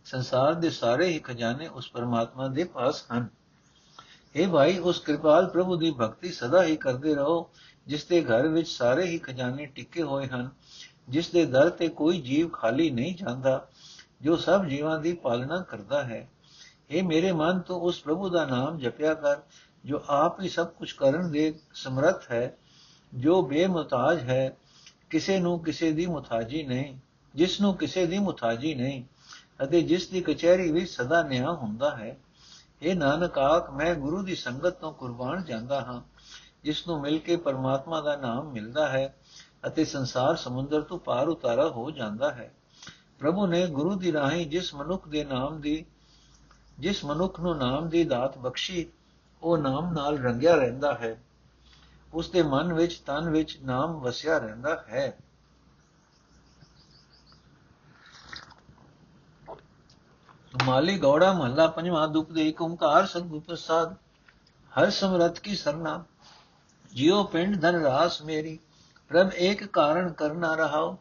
ਸੰਸਾਰ 0.05 0.55
ਦੇ 0.55 0.71
ਸਾਰੇ 0.71 1.09
ਹੀ 1.09 1.19
ਖਜ਼ਾਨੇ 1.19 1.69
ਉਸ 1.69 1.90
ਪਰਮਾਤਮਾ 1.90 2.49
ਦੇ 2.49 2.64
ਪਾਸ 2.64 3.05
ਹਨ। 3.12 3.28
ਇਹ 4.37 4.49
ਭਾਈ, 4.49 4.78
ਉਸ 4.78 5.00
ਕਿਰਪਾਲ 5.00 5.47
ਪ੍ਰਭੂ 5.47 5.76
ਦੀ 5.76 5.90
ਭਗਤੀ 5.90 6.28
ਸਦਾ 6.28 6.62
ਹੀ 6.62 6.76
ਕਰਦੇ 6.76 7.14
ਰਹੋ, 7.14 7.50
ਜਿਸ 7.87 8.05
ਦੇ 8.05 8.25
ਘਰ 8.25 8.49
ਵਿੱਚ 8.49 8.69
ਸਾਰੇ 8.69 9.07
ਹੀ 9.07 9.19
ਖਜ਼ਾਨੇ 9.19 9.66
ਟਿੱਕੇ 9.66 10.02
ਹੋਏ 10.02 10.26
ਹਨ, 10.26 10.50
ਜਿਸ 11.09 11.31
ਦੇ 11.31 11.47
ਦਰ 11.47 11.71
ਤੇ 11.71 11.88
ਕੋਈ 11.88 12.21
ਜੀਵ 12.21 12.49
ਖਾਲੀ 12.49 12.90
ਨਹੀਂ 12.90 13.16
ਜਾਂਦਾ, 13.16 13.69
ਜੋ 14.23 14.37
ਸਭ 14.37 14.64
ਜੀਵਾਂ 14.64 14.99
ਦੀ 14.99 15.12
ਪਾਲਣਾ 15.12 15.61
ਕਰਦਾ 15.61 16.05
ਹੈ। 16.05 16.31
ਇਹ 16.90 17.02
ਮੇਰੇ 17.02 17.33
ਮਨ 17.33 17.61
ਤੋਂ 17.61 17.81
ਉਸ 17.81 18.02
ਪ੍ਰਭੂ 18.02 18.28
ਦਾ 18.28 18.45
ਨਾਮ 18.45 18.78
ਜਪਿਆ 18.78 19.14
ਕਰ 19.14 19.40
ਜੋ 19.85 20.02
ਆਪ 20.09 20.40
ਹੀ 20.40 20.49
ਸਭ 20.49 20.66
ਕੁਝ 20.66 20.93
ਕਰਨ 20.93 21.31
ਦੇ 21.31 21.52
ਸਮਰੱਥ 21.75 22.31
ਹੈ 22.31 22.57
ਜੋ 23.14 23.43
ਬੇਮੁਤਾਜ 23.43 24.21
ਹੈ 24.21 24.57
ਕਿਸੇ 25.11 25.38
ਨੂੰ 25.38 25.59
ਕਿਸੇ 25.61 25.93
ਦੀ 25.93 26.07
ਮੁਤਾਜੀ 26.07 26.62
ਨਹੀਂ 26.62 26.99
ਜਿਸ 27.35 27.61
ਨੂੰ 27.61 27.75
ਕਿਸੇ 27.75 28.07
ਦੀ 28.07 28.19
ਮੁਤਾਜੀ 28.19 28.75
ਨਹੀਂ 28.75 29.05
ਅਤੇ 29.64 29.81
ਜਿਸ 29.83 30.09
ਦੀ 30.09 30.21
ਕਚਹਿਰੀ 30.21 30.71
ਵਿੱਚ 30.73 30.90
ਸਦਾ 30.90 31.23
ਨਿਆਂ 31.23 31.52
ਹੁੰਦਾ 31.52 31.97
ਹੈ 31.97 32.16
ਇਹ 32.83 32.95
ਨਾਨਕ 32.97 33.38
ਆਖ 33.38 33.71
ਮੈਂ 33.71 33.95
ਗੁਰੂ 33.95 34.23
ਦੀ 34.23 34.35
ਸੰਗਤ 34.35 34.78
ਤੋਂ 34.78 34.93
ਕੁਰਬਾਨ 34.93 35.45
ਜਾਂਦਾ 35.45 35.81
ਹਾਂ 35.81 36.00
ਜਿਸ 36.64 36.87
ਨੂੰ 36.88 37.00
ਮਿਲ 37.00 37.19
ਕੇ 37.19 37.37
ਪਰਮਾਤਮਾ 37.37 38.00
ਦਾ 38.00 38.16
ਨਾਮ 38.16 38.50
ਮਿਲਦਾ 38.52 38.88
ਹੈ 38.88 39.16
ਅਤੇ 39.66 39.85
ਸੰਸਾਰ 39.85 40.37
ਸਮੁੰਦਰ 40.37 40.81
ਤੋਂ 40.81 40.99
ਪਾਰ 40.99 41.28
ਉਤਾਰਾ 41.28 41.69
ਹੋ 41.69 41.90
ਜਾਂਦਾ 41.90 42.31
ਹੈ 42.31 42.52
ਪ੍ਰਭੂ 43.19 43.47
ਨੇ 43.47 43.66
ਗੁਰੂ 43.66 43.95
ਦੀ 43.95 44.12
ਰਾਹੀਂ 44.12 44.47
ਜਿਸ 44.47 44.75
ਮਨੁੱਖ 44.75 45.09
ਦੇ 45.09 45.25
ਨਾਮ 45.25 45.61
ਦੀ 45.61 45.85
ਜਿਸ 46.78 47.04
ਮਨੁੱਖ 47.04 47.40
ਨੂੰ 47.40 47.56
ਨਾਮ 47.59 47.88
ਦੀ 47.88 48.04
ਦਾਤ 48.04 48.38
ਬਖਸ਼ੀ, 48.38 48.87
ਉਹ 49.42 49.59
ਨਾਮ 49.59 49.92
ਨਾਲ 49.92 50.18
ਰੰਗਿਆ 50.18 50.54
ਰਹਿੰਦਾ 50.54 50.95
ਹੈ। 50.95 51.23
ਉਸ 52.14 52.30
ਦੇ 52.30 52.42
ਮਨ 52.42 52.73
ਵਿੱਚ, 52.73 53.02
ਤਨ 53.06 53.30
ਵਿੱਚ 53.30 53.59
ਨਾਮ 53.62 54.00
ਵਸਿਆ 54.00 54.38
ਰਹਿੰਦਾ 54.38 54.85
ਹੈ। 54.88 55.18
ਮਾਲੀ 60.64 60.99
ਗੌੜਾ 60.99 61.33
ਮਹੱਲਾ 61.33 61.66
ਪੰਜਵਾਂ 61.66 62.09
ਦੁਪ 62.09 62.33
ਦੇ 62.33 62.49
ਇੱਕ 62.49 62.62
ਓੰਕਾਰ 62.62 63.06
ਸਤਿਗੁਰ 63.06 63.40
ਪ੍ਰਸਾਦ, 63.40 63.97
ਹਰ 64.73 64.90
ਸਮਰਥ 64.90 65.40
ਕੀ 65.40 65.54
ਸਰਨਾ, 65.54 66.04
ਜਿਉ 66.92 67.25
ਪਿੰਡ 67.25 67.61
ਧਨ 67.61 67.75
ਰਾਸ 67.75 68.23
ਮੇਰੀ, 68.23 68.59
ਪ੍ਰਭ 69.09 69.33
ਇੱਕ 69.33 69.66
ਕਾਰਨ 69.66 70.12
ਕਰਨਾ 70.12 70.54
ਰਹਾਓ 70.54 70.99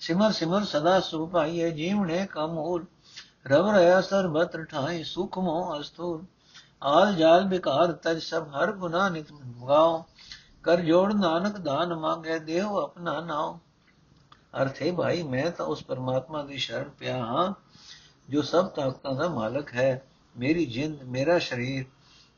ਸਿਮਰ 0.00 0.32
ਸਿਮਰ 0.32 0.64
ਸਦਾ 0.64 1.00
ਸੁਖ 1.00 1.30
ਪਾਈਏ 1.30 1.70
ਜੀਵਨੇ 1.70 2.26
ਕਮੂਲ 2.26 2.84
ਰਵ 3.50 3.70
ਰਹਾ 3.70 4.00
ਸਰਬਤ 4.00 4.56
ਠਾਈ 4.56 5.04
ਸੁਖ 5.04 5.38
ਮੋ 5.38 5.80
ਅਸਤੂਰ 5.80 6.24
ਆਲ 6.82 7.14
ਜਾਲ 7.14 7.44
ਬਿਕਾਰ 7.44 7.92
ਤਜ 7.92 8.22
ਸਭ, 8.22 8.48
ਹਰ 8.48 8.72
ਗੁਨਾ 8.72 9.08
ਨਿਤ 9.08 9.32
ਗਾਓ 9.68 10.04
ਕਰ 10.62 10.80
ਜੋੜ 10.80 11.12
ਨਾਨਕ 11.12 11.58
ਦਾਨ 11.58 11.94
ਮੰਗੇ 11.94 12.38
ਦੇਵ 12.38 12.78
ਆਪਣਾ 12.78 13.20
ਨਾਮ 13.20 13.58
ਅਰਥੇ 14.62 14.90
ਭਾਈ, 14.92 15.22
ਮੈਂ 15.22 15.50
ਤਾਂ 15.50 15.66
ਉਸ 15.66 15.84
ਪਰਮਾਤਮਾ 15.84 16.42
ਦੀ 16.42 16.56
ਸ਼ਰਨ 16.56 16.88
ਪਿਆ 16.88 17.16
ਹਾਂ, 17.18 17.52
ਜੋ 18.30 18.42
ਸਭ 18.42 18.68
ਤਾਕਤਾਂ 18.68 19.14
ਦਾ 19.14 19.28
ਮਾਲਕ 19.28 19.74
ਹੈ। 19.74 20.02
ਮੇਰੀ 20.36 20.66
ਜਿੰਦ, 20.66 21.02
ਮੇਰਾ 21.02 21.38
ਸਰੀਰ, 21.38 21.84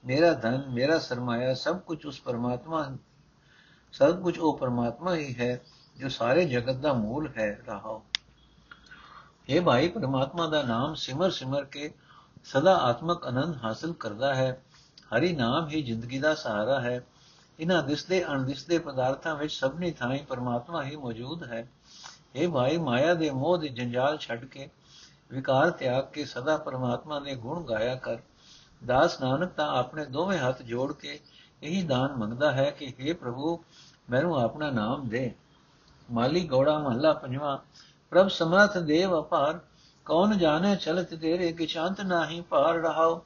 ਮੇਰਾ 0.04 0.32
ਧਨ, 0.32 0.64
ਮੇਰਾ 0.68 0.98
ਸਰਮਾਇਆ, 0.98 1.54
ਸਭ 1.54 1.78
ਕੁਝ 1.78 2.06
ਉਸ 2.06 2.20
ਪਰਮਾਤਮਾ, 2.20 2.96
ਸਭ 3.92 4.22
ਕੁਝ 4.22 4.38
ਉਹ 4.38 4.58
ਪਰਮਾਤਮਾ 4.58 5.14
ਹੀ 5.14 5.34
ਹੈ, 5.34 5.60
ਜੋ 5.96 6.08
ਸਾਰੇ 6.08 6.44
ਜਗਤ 6.44 6.74
ਦਾ 6.74 6.92
ਮੂਲ 6.92 7.30
ਹੈ। 7.38 7.60
ਰਹਾਓ। 7.66 8.02
ਇਹ 9.48 9.60
ਭਾਈ 9.62 9.88
ਪਰਮਾਤਮਾ 9.88 10.46
ਦਾ 10.46 10.62
ਨਾਮ 10.62 10.94
ਸਿਮਰ 10.94 11.30
ਸਿਮਰ 11.30 11.64
ਕੇ 11.64 11.90
ਸਦਾ 12.44 12.74
ਆਤਮਕ 12.78 13.26
ਆਨੰਦ 13.26 13.56
ਹਾਸਲ 13.64 13.92
ਕਰਦਾ 13.92 14.34
ਹੈ 14.34 14.50
ਹਰੀ 15.12 15.32
ਨਾਮ 15.32 15.68
ਹੀ 15.68 15.82
ਜ਼ਿੰਦਗੀ 15.82 16.18
ਦਾ 16.18 16.34
ਸਹਾਰਾ 16.34 16.80
ਹੈ 16.80 17.00
ਇਹਨਾਂ 17.58 17.82
ਦਿਸਦੇ 17.82 18.24
ਅਣਦਿਸਦੇ 18.24 18.78
ਪਦਾਰਥਾਂ 18.78 19.34
ਵਿੱਚ 19.36 19.52
ਸਭਨੀ 19.52 19.90
ਥਾਂ 19.90 20.16
ਪਰਮਾਤਮਾ 20.28 20.82
ਹੀ 20.84 20.96
ਮੌਜੂਦ 20.96 21.44
ਹੈ 21.44 21.66
ਇਹ 22.34 22.48
ਭਾਈ 22.48 22.76
ਮਾਇਆ 22.78 23.14
ਦੇ 23.14 23.30
ਮੋਹ 23.30 23.56
ਦੇ 23.58 23.68
ਜੰਜਾਲ 23.68 24.18
ਛੱਡ 24.18 24.44
ਕੇ 24.44 24.68
ਵਿਕਾਰ 25.30 25.70
ਤਿਆਗ 25.70 26.04
ਕੇ 26.04 26.24
ਸਦਾ 26.24 26.56
ਪਰਮਾਤਮਾ 26.56 27.18
ਦੇ 27.20 27.34
ਗੁਣ 27.36 27.62
ਗਾਇਆ 27.64 27.94
ਕਰ 27.96 28.18
ਦਾਸ 28.82 29.20
ਨਾਨਕ 29.20 29.52
ਤਾਂ 29.52 29.68
ਆਪਣੇ 29.68 30.04
ਦੋਵੇਂ 30.06 30.38
ਹੱਥ 30.38 30.62
ਜੋੜ 30.62 30.92
ਕੇ 30.92 31.18
ਇਹੀ 31.62 31.82
ਦਾਨ 31.82 32.16
ਮੰਗਦਾ 32.16 32.52
ਹੈ 32.52 32.70
ਕਿ 32.70 32.92
हे 32.98 33.16
ਪ੍ਰਭੂ 33.16 33.58
ਮੈਨੂੰ 34.10 34.38
ਆਪਣਾ 34.40 34.70
ਨਾਮ 34.70 35.08
ਦੇ 35.08 35.32
ਮਾਲੀ 36.08 36.46
ਗੋੜਾ 36.48 36.78
ਮਹੱਲਾ 36.78 37.12
ਪੰਜਵਾਂ 37.12 37.58
ਪ੍ਰਭ 38.12 38.28
ਸਮਰਥ 38.28 38.78
ਦੇਵ 38.78 39.18
ਅਪਾਰ, 39.20 39.58
ਕੌਣ 40.06 40.36
ਜਾਣੇ 40.36 40.76
ਚਲਤ 40.76 41.14
ਤੇਰੇ, 41.14 41.52
ਕਿਛਾਂਤ 41.52 42.00
ਨਾਹੀ 42.00 42.40
ਪਾਰ 42.40 42.74
ਰਹਾਓ 42.74 43.24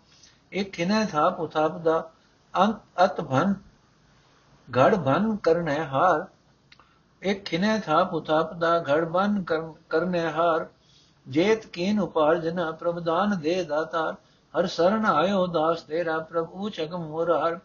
ਇੱਕ 0.53 0.73
ਖਿਨੇ 0.73 1.05
ਥਾਪ, 1.05 1.41
ਉਥਾਪ 1.41 1.79
ਦਾ 1.79 2.11
ਅੰਤ, 2.55 2.77
ਅਤ 3.05 3.21
ਭਨ 3.21 3.55
ਘੜ 4.69 4.95
ਭਨ 4.97 5.37
ਕਰਨੇ 5.37 5.79
ਹਾਰ। 5.85 6.27
ਇੱਕ 7.23 7.45
ਖਿਨੇ 7.45 7.79
ਥਾਪ, 7.81 8.15
ਉਥਾਪ 8.15 8.53
ਦਾ 8.55 8.79
ਘੜ 8.81 9.05
ਭਨ 9.05 9.45
ਕਰਨੇ 9.89 10.31
ਹਾਰ। 10.31 10.67
ਜੇਤ 11.29 11.67
ਕੀਨ 11.67 12.01
ਉਪਾਰਜਨਾ 12.01 12.71
ਪ੍ਰਭਦਾਨ 12.71 13.39
ਦੇ 13.39 13.65
ਦਾਤਾਰ 13.65 14.15
ਹਰ 14.55 14.67
ਸਰਣ 14.67 15.07
ਆਇਓ 15.07 15.47
ਦਾਸ 15.47 15.83
ਤੇਰਾ, 15.83 16.19
ਪ੍ਰਭੂ 16.19 16.69
ਚਗਮ 16.69 17.05
ਮੁਰਾਰ 17.05 17.59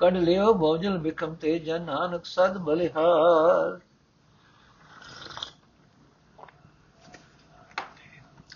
ਕੜ 0.00 0.12
ਲਿਓ 0.12 0.52
ਬੋਜਲ 0.54 0.98
ਬਿਕਮ 0.98 1.34
ਤੇ 1.34 1.58
ਜਨ 1.58 1.82
ਨਾਨਕ 1.82 2.24
ਸਦ 2.24 2.58
ਬਲਿਹਾਰ। 2.58 3.78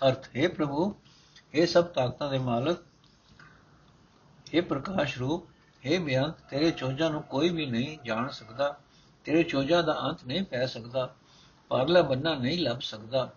ਅਰਥ, 0.07 0.27
ਹੈ 0.37 0.47
ਪ੍ਰਭੂ 0.47 0.95
ਇਹ 1.53 1.67
ਸਭ 1.67 1.85
ਤਾਕਤਾਂ 1.85 2.29
ਦੇ 2.29 2.37
ਮਾਲਕ 2.37 2.83
ਇਹ 4.53 4.61
ਪ੍ਰਕਾਸ਼ 4.61 5.17
ਰੂਪ, 5.17 5.49
ਹੈ 5.83 5.99
ਬਿਆੰਤ 5.99 6.39
ਤੇਰੇ 6.49 6.71
ਚੋਜਾਂ 6.71 7.09
ਨੂੰ 7.11 7.21
ਕੋਈ 7.23 7.49
ਵੀ 7.49 7.65
ਨਹੀਂ 7.65 7.97
ਜਾਣ 8.05 8.29
ਸਕਦਾ, 8.29 8.79
ਤੇਰੇ 9.25 9.43
ਚੋਜਾਂ 9.43 9.83
ਦਾ 9.83 9.99
ਅੰਤ 10.09 10.23
ਨਹੀਂ 10.25 10.43
ਪੈ 10.43 10.65
ਸਕਦਾ, 10.65 11.15
ਪਾਰਲਾ 11.71 12.01
ਬੰਨਾ 12.01 12.35
ਨਹੀਂ 12.35 12.59
ਲੱਭ 12.59 12.79
ਸਕਦਾ। 12.79 13.29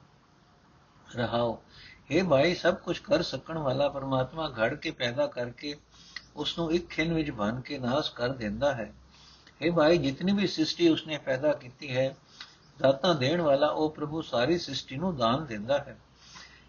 ਰਹਾਓ 1.16 1.62
ਇਹ 2.10 2.24
ਭਾਈ, 2.24 2.54
ਸਭ 2.54 2.74
ਕੁਝ 2.74 2.98
ਕਰ 2.98 3.22
ਸਕਣ 3.22 3.58
ਵਾਲਾ 3.58 3.88
ਪਰਮਾਤਮਾ 3.88 4.48
ਘੜ 4.48 4.74
ਕੇ 4.74 4.90
ਪੈਦਾ 4.90 5.26
ਕਰਕੇ 5.26 5.76
ਉਸ 6.36 6.58
ਨੂੰ 6.58 6.72
ਇੱਕ 6.72 6.88
ਖਿੰਨ 6.88 7.12
ਵਿੱਚ 7.14 7.30
ਬਨ 7.30 7.60
ਕੇ 7.60 7.78
ਨਾਸ 7.78 8.10
ਕਰ 8.10 8.28
ਦਿੰਦਾ 8.28 8.74
ਹੈ। 8.74 8.92
ਇਹ 9.62 9.72
ਭਾਈ, 9.72 9.98
ਜਿਤਨੀ 9.98 10.32
ਵੀ 10.32 10.46
ਸ੍ਰਿਸ਼ਟੀ 10.46 10.88
ਉਸਨੇ 10.88 11.18
ਪੈਦਾ 11.18 11.52
ਕੀਤੀ 11.52 11.96
ਹੈ, 11.96 12.16
ਦਾਤਾਂ 12.78 13.14
ਦੇਣ 13.14 13.40
ਵਾਲਾ 13.40 13.66
ਉਹ 13.66 13.90
ਪ੍ਰਭੂ 13.90 14.22
ਸਾਰੀ 14.22 14.58
ਸ੍ਰਿਸ਼ਟੀ 14.58 14.96
ਨੂੰ 14.96 15.16
ਦਾਨ 15.16 15.46
ਦਿੰਦਾ 15.46 15.78
ਹੈ। 15.78 15.96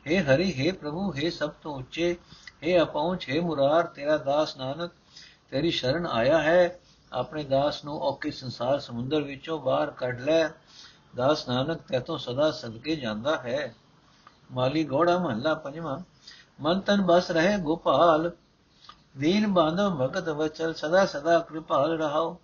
हे 0.07 0.23
ਹਰੀ 0.25 0.53
हे 0.53 0.73
ਪ੍ਰਭੂ 0.77 1.13
हे 1.13 1.31
ਸਭ 1.31 1.51
ਤੋਂ 1.63 1.75
ਉੱਚੇ 1.75 2.15
हे 2.65 2.83
ਅਪਹੁੰਚ 2.83 3.29
हे 3.31 3.43
ਮੁਰਾਰ 3.43 3.87
ਤੇਰਾ 3.87 4.17
ਦਾਸ 4.25 4.57
ਨਾਨਕ 4.57 4.93
ਤੇਰੀ 5.51 5.71
ਸ਼ਰਨ 5.71 6.07
ਆਇਆ 6.07 6.41
ਹੈ 6.43 6.81
ਆਪਣੇ 7.13 7.43
ਦਾਸ 7.45 7.85
ਨੂੰ 7.85 8.01
ਔਕੇ 8.03 8.31
ਸੰਸਾਰ 8.31 8.79
ਸਮੁੰਦਰ 8.81 9.23
ਵਿੱਚੋਂ 9.23 9.59
ਬਾਹਰ 9.59 9.91
ਕੱਢ 9.91 10.21
ਲੈ 10.21 10.49
ਦਾਸ 11.17 11.49
ਨਾਨਕ 11.49 11.81
ਤੇਤੋਂ 11.89 12.19
ਸਦਾ 12.19 12.51
ਸਦਕੇ 12.51 12.97
ਜਾਂਦਾ 12.97 13.37
ਹੈ 13.37 13.73
ਮਾਲੀ 14.51 14.85
ਗੋੜਾ 14.85 15.19
ਮਹੱਲਾ 15.19 15.55
ਪੰਜਵਾਂ 15.55 15.99
ਮਨ 16.61 16.81
ਤਨ 16.81 17.03
ਬਸ 17.03 17.31
ਰਹੇ 17.31 17.57
ਗੋਪਾਲ 17.59 18.31
ਦੀਨ 19.17 19.47
ਬਾਂਧਵ 19.47 19.97
ਭਗਤ 19.99 20.29
ਵਚਲ 20.31 20.73
ਸਦਾ 20.75 21.05
ਸਦਾ 21.07 21.39
ਕਿਰਪਾਲ 21.41 21.97
ਰਹਾਓ 21.99 22.37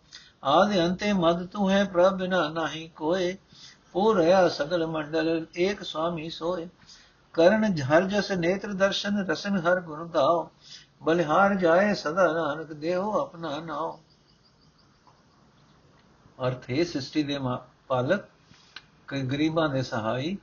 ਆਦਿ 0.45 0.81
ਅੰਤੇ 0.81 1.13
ਮਦ 1.13 1.47
ਤੂੰ 1.47 1.71
ਹੈ 1.71 1.85
ਪ੍ਰਭ 1.85 2.17
ਬਿਨਾ 2.17 2.49
ਨਹੀਂ 2.51 2.89
ਕੋਏ 2.91 3.37
ਪੂਰ 3.93 4.17
ਰਹਾ 4.17 4.49
ਸਗਲ 4.49 4.87
ਮੰਡਲ 4.87 5.47
ਏਕ 5.59 5.83
ਸੁਆਮੀ 5.83 6.29
ਸੋਏ 6.31 6.67
ਕਰਨ 7.34 7.64
ਹਰ 7.82 8.04
ਜਸ 8.04 8.32
ਨੇਤਰ 8.32 8.74
ਦਰਸ਼ਨ 8.74 9.26
ਰਸਨ 9.26 9.58
ਹਰ 9.58 9.80
ਗੁਣ 9.82 10.08
ਗਾਓ 10.08 10.50
ਬਲਿਹਾਰ 11.04 11.54
ਜਾਏ 11.56 11.94
ਸਦਾ 11.94 12.32
ਨਾਨਕ 12.34 12.74
ਦੇਹੋ 12.74 13.20
ਆਪਣਾ 13.20 13.60
ਨਾਉ। 13.60 13.98
ਅਰਥ 16.40 16.70
ਹੈ 16.70 16.84
ਸ੍ਰਿਸ਼ਟੀ 16.84 17.24
ਦੇ 17.24 17.38
ਪਾਲਕ 17.88 18.26
ਕਈ 19.08 19.22
ਗਰੀਬਾਂ 19.24 19.68
ਦੇ 19.70 19.82
ਸਹਾਈ 19.84 20.38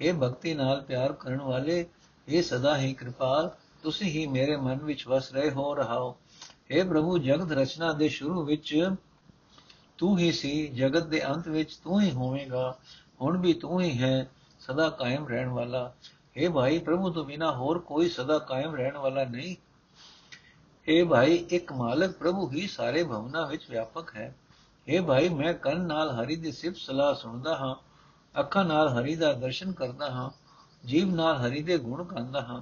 ਇਹ 0.00 0.14
ਭਗਤੀ 0.14 0.54
ਨਾਲ 0.54 0.80
ਪਿਆਰ 0.80 1.12
ਕਰਨ 1.12 1.40
ਵਾਲੇ 1.40 1.84
ਇਹ 2.28 2.42
ਸਦਾ 2.42 2.76
ਹੀ 2.76 2.92
ਕਿਰਪਾਲ, 2.94 3.50
ਤੁਸੀਂ 3.82 4.10
ਹੀ 4.10 4.26
ਮੇਰੇ 4.26 4.56
ਮਨ 4.56 4.78
ਵਿੱਚ 4.78 5.06
ਵਸ 5.08 5.32
ਰਹੇ 5.32 5.50
ਹੋ, 5.50 5.74
ਰਹਾਓ। 5.74 6.16
हे 6.70 6.86
ਪ੍ਰਭੂ, 6.88 7.18
ਜਗਤ 7.18 7.52
ਰਚਨਾ 7.52 7.92
ਦੇ 7.92 8.08
ਸ਼ੁਰੂ 8.08 8.44
ਵਿੱਚ 8.44 8.90
ਤੂੰ 9.98 10.18
ਹੀ 10.18 10.30
ਸੀ, 10.32 10.66
ਜਗਤ 10.68 11.06
ਦੇ 11.06 11.26
ਅੰਤ 11.26 11.48
ਵਿੱਚ 11.48 11.76
ਤੂੰ 11.76 12.00
ਹੀ 12.00 12.10
ਹੋਵੇਂਗਾ, 12.10 12.78
ਹੁਣ 13.20 13.40
ਵੀ 13.40 13.52
ਤੂੰ 13.52 13.80
ਹੀ 13.80 13.98
ਹੈ 13.98 14.28
ਸਦਾ 14.65 14.89
ਕਾਇਮ 14.89 15.27
ਰਹਿਣ 15.27 15.49
ਵਾਲਾ 15.49 15.91
हे 16.37 16.51
ਭਾਈ 16.51 16.79
ਪ੍ਰਭੂ 16.79 17.09
ਤੋਂ 17.09 17.25
ਬਿਨਾ 17.25 17.51
ਹੋਰ 17.51 17.79
ਕੋਈ 17.79 18.09
ਸਦਾ 18.09 18.39
ਕਾਇਮ 18.39 18.75
ਰਹਿਣ 18.75 18.97
ਵਾਲਾ 18.97 19.23
ਨਹੀਂ 19.23 19.55
हे 20.87 21.07
ਭਾਈ 21.09 21.35
ਇੱਕ 21.49 21.71
ਮਾਲਕ 21.71 22.11
ਪ੍ਰਭੂ 22.11 22.49
ਹੀ 22.51 22.67
ਸਾਰੇ 22.67 23.03
ਭਵਨਾ 23.03 23.45
ਵਿੱਚ 23.45 23.69
ਵਿਆਪਕ 23.69 24.15
ਹੈ 24.15 24.33
हे 24.87 25.05
ਭਾਈ 25.05 25.29
ਮੈਂ 25.29 25.53
ਕੰਨ 25.53 25.81
ਨਾਲ 25.81 26.11
ਹਰੀ 26.11 26.35
ਦੀ 26.35 26.51
ਸਿਫਤ 26.51 26.77
ਸਲਾਹ 26.77 27.13
ਸੁਣਦਾ 27.13 27.55
ਹਾਂ 27.55 27.75
ਅੱਖਾਂ 28.35 28.65
ਨਾਲ 28.65 28.89
ਹਰੀ 28.89 29.15
ਦਾ 29.15 29.33
ਦਰਸ਼ਨ 29.33 29.71
ਕਰਦਾ 29.71 30.09
ਹਾਂ 30.09 30.29
ਜੀਵ 30.85 31.15
ਨਾਲ 31.15 31.37
ਹਰੀ 31.37 31.61
ਦੇ 31.63 31.77
ਗੁਣ 31.77 32.03
ਗਾਉਂਦਾ 32.03 32.41
ਹਾਂ 32.41 32.61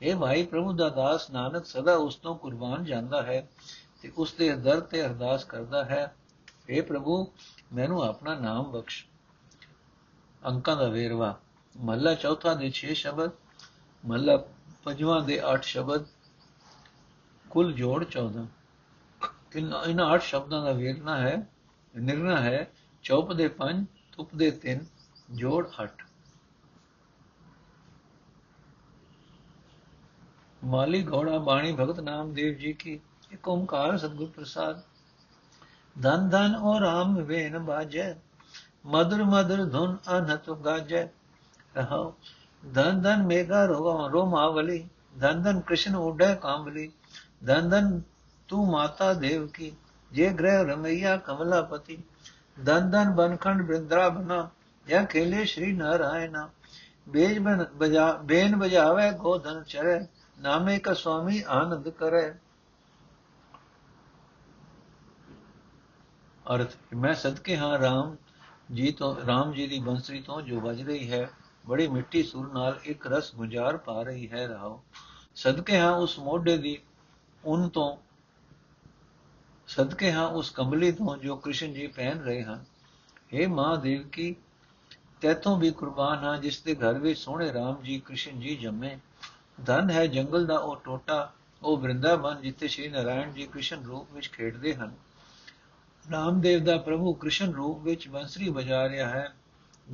ਇਹ 0.00 0.16
ਭਾਈ 0.16 0.42
ਪ੍ਰਭੂ 0.42 0.72
ਦਾ 0.72 0.88
ਦਾਸ 0.88 1.30
ਨਾਨਕ 1.30 1.66
ਸਦਾ 1.66 1.94
ਉਸ 1.96 2.14
ਤੋਂ 2.14 2.34
ਕੁਰਬਾਨ 2.34 2.84
ਜਾਂਦਾ 2.84 3.22
ਹੈ 3.22 3.48
ਤੇ 4.02 4.12
ਉਸ 4.16 4.32
ਦੇ 4.32 4.52
ਦਰ 4.56 4.80
ਤੇ 4.80 5.04
ਅਰਦਾਸ 5.06 5.44
ਕਰਦਾ 5.44 5.84
ਹੈ 5.84 6.14
اے 6.70 6.82
ਪ੍ਰਭੂ 6.82 7.26
ਮੈਨੂੰ 7.72 8.02
ਆਪਣਾ 8.02 8.34
ਨਾਮ 8.34 8.70
ਬਖਸ਼ 8.70 9.04
ਅੰਕਾਂ 10.47 10.75
ਦਾ 10.75 10.87
ਵੇਰਵਾ, 10.89 11.33
ਮਹੱਲਾ 11.75 12.13
ਚੌਥਾ 12.15 12.53
ਦੇ 12.53 12.71
6 12.71 12.93
ਸ਼ਬਦ, 12.93 13.31
ਮਹੱਲਾ 14.03 14.35
ਪੰਜਵਾਂ 14.83 15.21
ਦੇ 15.21 15.39
8 15.45 15.61
ਸ਼ਬਦ, 15.63 16.05
ਕੁੱਲ 17.51 17.71
ਜੋੜ 17.73 18.03
14 18.05 18.45
ਇਹਨਾਂ 19.55 20.05
8 20.15 20.19
ਸ਼ਬਦਾਂ 20.21 20.61
ਦਾ 20.63 20.71
ਵੇਰਨਾ 20.71 21.17
ਹੈ, 21.17 21.35
ਨਿਰਣਾ 21.93 22.39
ਹੈ, 22.41 22.59
ਚੌਪ 23.03 23.33
ਦੇ 23.33 23.47
5 23.57 23.85
ਤੁਪ 24.11 24.35
ਦੇ 24.35 24.51
3 24.65 24.83
ਜੋੜ 25.31 25.63
8 25.83 25.87
ਮਾਲੀ 30.61 31.05
ਘੋੜਾ 31.07 31.37
ਬਾਣੀ 31.37 31.75
ਭਗਤ 31.75 31.99
ਨਾਮਦੇਵ 31.99 32.53
ਜੀ 32.53 32.73
ਕੀ, 32.73 32.99
ਇੱਕ 33.31 33.47
ਓੰਕਾਰ 33.47 33.97
ਸਤਿਗੁਰ 33.97 34.29
ਪ੍ਰਸਾਦ। 34.29 34.81
ਧਨ 35.95 36.29
ਧਨ 36.29 36.55
ਓ 36.55 36.79
ਰਾਮ 36.79 37.15
ਵੇਨ 37.23 37.57
ਬਾਜੈ 37.59 38.13
ਮధుਰ 38.87 39.23
ਮధుਰ 39.23 39.63
ਧੁਨ 39.65 39.97
ਅਨਹਤ 40.17 40.49
ਗਾਜੈ। 40.49 41.07
ਰਹਾਉ 41.77 42.13
ਧਨ 42.73 43.01
ਧਨ 43.01 43.23
ਮੇਗਾ 43.23 43.65
ਰੋ 43.65 44.09
ਰੋਮਾਵਲੀ, 44.09 44.87
ਧਨ 45.19 45.41
ਧਨ 45.43 45.59
ਕ੍ਰਿਸ਼ਨ 45.59 45.95
ਉਡੈ 45.95 46.35
ਕਾਮਲੀ 46.35 46.91
ਧਨ 47.45 47.69
ਧਨ 47.69 48.01
ਤੂੰ 48.47 48.71
ਮਾਤਾ 48.71 49.13
ਦੇਵ 49.13 49.47
ਕੀ, 49.47 49.71
ਜੇ 50.11 50.29
ਗ੍ਰਹਿ 50.29 50.63
ਰਮਈਆ 50.63 51.17
ਕਮਲਾਪਤੀ, 51.17 51.97
ਧਨ 52.65 52.89
ਧਨ 52.89 53.11
ਬਨਖੰਡ 53.11 53.61
ਬ੍ਰਿੰਦਰਾ 53.61 54.09
ਬਨਾ 54.09 54.49
ਜਾਂ 54.87 55.05
ਖੇਲੇ 55.05 55.45
ਸ਼੍ਰੀ 55.45 55.71
ਨਾਰਾਇਣਾ। 55.73 56.49
ਬੇਜ 57.09 57.39
ਬਨ 57.39 57.65
ਬਜਾ, 57.73 58.11
ਬੇਨ 58.11 58.55
ਬਜਾਵੇ 58.55 59.11
ਗੋਧਨ 59.11 59.63
ਚਰੇ, 59.63 59.99
ਨਾਮੇ 60.41 60.79
ਕਾ 60.79 60.93
ਸੁਆਮੀ 60.93 61.43
ਆਨੰਦ 61.47 61.89
ਕਰੇ। 61.89 62.33
ਅਰਥ 66.45 66.75
ਮੈਂ 66.93 67.13
ਸਦਕੇ 67.13 67.57
ਹਾਂ 67.57 67.77
RAM 67.79 68.15
ਜੀ 68.73 68.91
ਤੋਂ 68.91 69.15
RAM 69.15 69.53
ਜੀ 69.53 69.67
ਦੀ 69.67 69.79
ਬੰਸਰੀ 69.79 70.21
ਤੋਂ 70.21 70.41
ਜੋ 70.41 70.59
ਵੱਜ 70.59 70.81
ਰਹੀ 70.81 71.11
ਹੈ, 71.11 71.29
ਬੜੀ 71.67 71.87
ਮਿੱਟੀ 71.87 72.23
ਸੁਰ 72.23 72.51
ਨਾਲ 72.53 72.79
ਇੱਕ 72.83 73.07
ਰਸ 73.07 73.35
ਗੁੰਜਾਰ 73.35 73.77
ਪਾ 73.77 74.01
ਰਹੀ 74.01 74.29
ਹੈ 74.31 74.47
ਰਹਾਓ 74.47 74.83
ਸਦਕੇ 75.35 75.79
ਹਾਂ 75.79 75.91
ਉਸ 75.91 76.19
ਮੋਢੇ 76.19 76.57
ਦੀ 76.57 76.77
ਉਨ 77.45 77.69
ਤੋਂ, 77.69 77.97
ਸਦਕੇ 79.67 80.11
ਹਾਂ 80.11 80.27
ਉਸ 80.27 80.49
ਕੰਬਲੀ 80.49 80.91
ਤੋਂ 80.91 81.17
ਜੋ 81.17 81.35
ਕ੍ਰਿਸ਼ਨ 81.35 81.73
ਜੀ 81.73 81.87
ਪਹਿਨ 81.87 82.19
ਰਹੇ 82.19 82.43
ਹਨ। 82.43 82.65
हे 83.33 83.49
ਮਾਂ 83.49 83.77
ਦੇਵ 83.77 84.07
ਕੀ 84.07 84.35
ਤੇਤੋਂ 85.21 85.57
ਵੀ 85.57 85.71
ਕੁਰਬਾਨ 85.71 86.23
ਹਾਂ 86.23 86.37
ਜਿਸ 86.37 86.61
ਦੇ 86.61 86.75
ਘਰ 86.75 86.93
ਵਿੱਚ 86.93 87.19
ਸੋਹਣੇ 87.19 87.49
RAM 87.49 87.81
ਜੀ 87.83 87.99
ਕ੍ਰਿਸ਼ਨ 87.99 88.39
ਜੀ 88.39 88.55
ਜੰਮੇ। 88.55 88.97
ਧਨ 89.65 89.89
ਹੈ 89.89 90.07
ਜੰਗਲ 90.07 90.45
ਦਾ 90.45 90.57
ਉਹ 90.57 90.75
ਟੋਟਾ, 90.75 91.33
ਉਹ 91.63 91.77
ਬ੍ਰਿੰਦਾਵਨ 91.77 92.41
ਜਿੱਥੇ 92.41 92.67
ਸ਼੍ਰੀ 92.67 92.87
ਨਾਰਾਇਣ 92.87 93.31
ਜੀ 93.31 93.47
ਕ੍ਰਿਸ਼ਨ 93.47 93.83
ਰੂਪ 93.83 94.13
ਵਿੱਚ 94.13 94.29
ਖੇਡਦੇ 94.31 94.75
ਹਨ। 94.75 94.95
ਰਾਮਦੇਵ 96.11 96.63
ਦਾ 96.63 96.77
ਪ੍ਰਭੂ 96.77 97.13
ਕ੍ਰਿਸ਼ਨ 97.13 97.53
ਰੂਪ 97.53 97.83
ਵਿੱਚ 97.83 98.07
ਬੰਸਰੀ 98.07 98.49
ਵਜਾ 98.49 98.89
ਰਿਹਾ 98.89 99.09
ਹੈ 99.09 99.35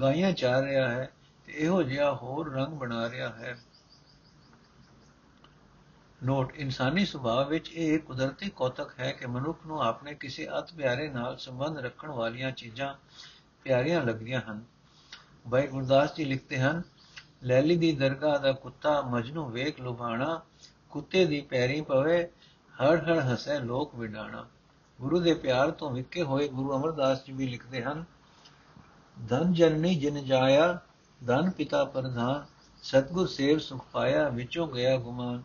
ਗਾਇਆਂ 0.01 0.31
ਚਾਰ 0.31 0.63
ਰਿਹਾ 0.63 0.87
ਹੈ 0.91 1.13
ਤੇ 1.45 1.53
ਇਹੋ 1.53 1.83
ਜਿਹਾ 1.83 2.13
ਹੋਰ 2.13 2.53
ਰੰਗ 2.53 2.67
ਬਣਾ 2.67 3.09
ਰਿਹਾ 3.09 3.29
ਹੈ। 3.29 3.57
ਨੋਟ, 6.23 6.55
ਇਨਸਾਨੀ 6.55 7.05
ਸੁਭਾਅ 7.05 7.47
ਵਿੱਚ 7.47 7.71
ਇਹ 7.73 7.99
ਕੁਦਰਤੀ 7.99 8.49
ਕੌਤਕ 8.49 8.99
ਹੈ 8.99 9.11
ਕਿ 9.11 9.25
ਮਨੁੱਖ 9.25 9.65
ਨੂੰ 9.65 9.83
ਆਪਣੇ 9.83 10.13
ਕਿਸੇ 10.13 10.47
ਅਤ 10.59 10.73
ਪਿਆਰੇ 10.73 11.07
ਨਾਲ 11.09 11.37
ਸੰਬੰਧ 11.37 11.77
ਰੱਖਣ 11.77 12.07
ਵਾਲੀਆਂ 12.07 12.51
ਚੀਜ਼ਾਂ 12.51 12.95
ਪਿਆਰੀਆਂ 13.63 14.05
ਲੱਗਦੀਆਂ 14.05 14.41
ਹਨ। 14.41 14.63
ਭਾਈ 15.51 15.67
ਗੁਰਦਾਸ 15.67 16.15
ਜੀ 16.15 16.25
ਲਿਖਦੇ 16.25 16.59
ਹਨ 16.59 16.81
ਲੈਲੀ 17.43 17.75
ਦੀ 17.75 17.91
ਦਰਗਾਹ 17.91 18.39
ਦਾ 18.39 18.51
ਕੁੱਤਾ 18.51 19.01
ਮਜਨੂ 19.01 19.45
ਵੇਖ 19.45 19.81
ਲੁਭਾਣਾ, 19.81 20.41
ਕੁੱਤੇ 20.89 21.25
ਦੀ 21.25 21.41
ਪੈਰੀ 21.41 21.81
ਪਵੇ, 21.81 22.31
ਹਰ 22.73 22.97
ਹਰ 22.97 23.19
ਹਸੇ 23.19 23.59
ਲੋਕ 23.59 23.95
ਵਿਡਾਣਾ। 23.95 24.47
ਗੁਰੂ 25.03 25.19
ਦੇ 25.19 25.33
ਪਿਆਰ 25.33 25.71
ਤੋਂ 25.71 25.91
ਵਿਕੇ 25.91 26.23
ਹੋਏ 26.23 26.47
ਗੁਰੂ 26.47 26.75
ਅਮਰਦਾਸ 26.75 27.25
ਜੀ 27.25 27.33
ਵੀ 27.33 27.47
ਲਿਖਦੇ 27.47 27.83
ਹਨ, 27.83 28.05
ਧਨ 29.27 29.53
ਜਨਨੀ 29.53 29.95
ਜਿਨ 29.95 30.23
ਜਾਇਆ, 30.23 30.79
ਧਨ 31.25 31.49
ਪਿਤਾ 31.49 31.85
ਪ੍ਰਧਾਨ, 31.85 32.45
ਸਤਗੁਰ 32.83 33.27
ਸੇਵ 33.27 33.59
ਸੁਖ 33.59 33.85
ਪਾਇਆ, 33.91 34.29
ਵਿੱਚੋਂ 34.29 34.67
ਗਿਆ 34.67 34.97
ਗੁਮਾਨ। 34.97 35.43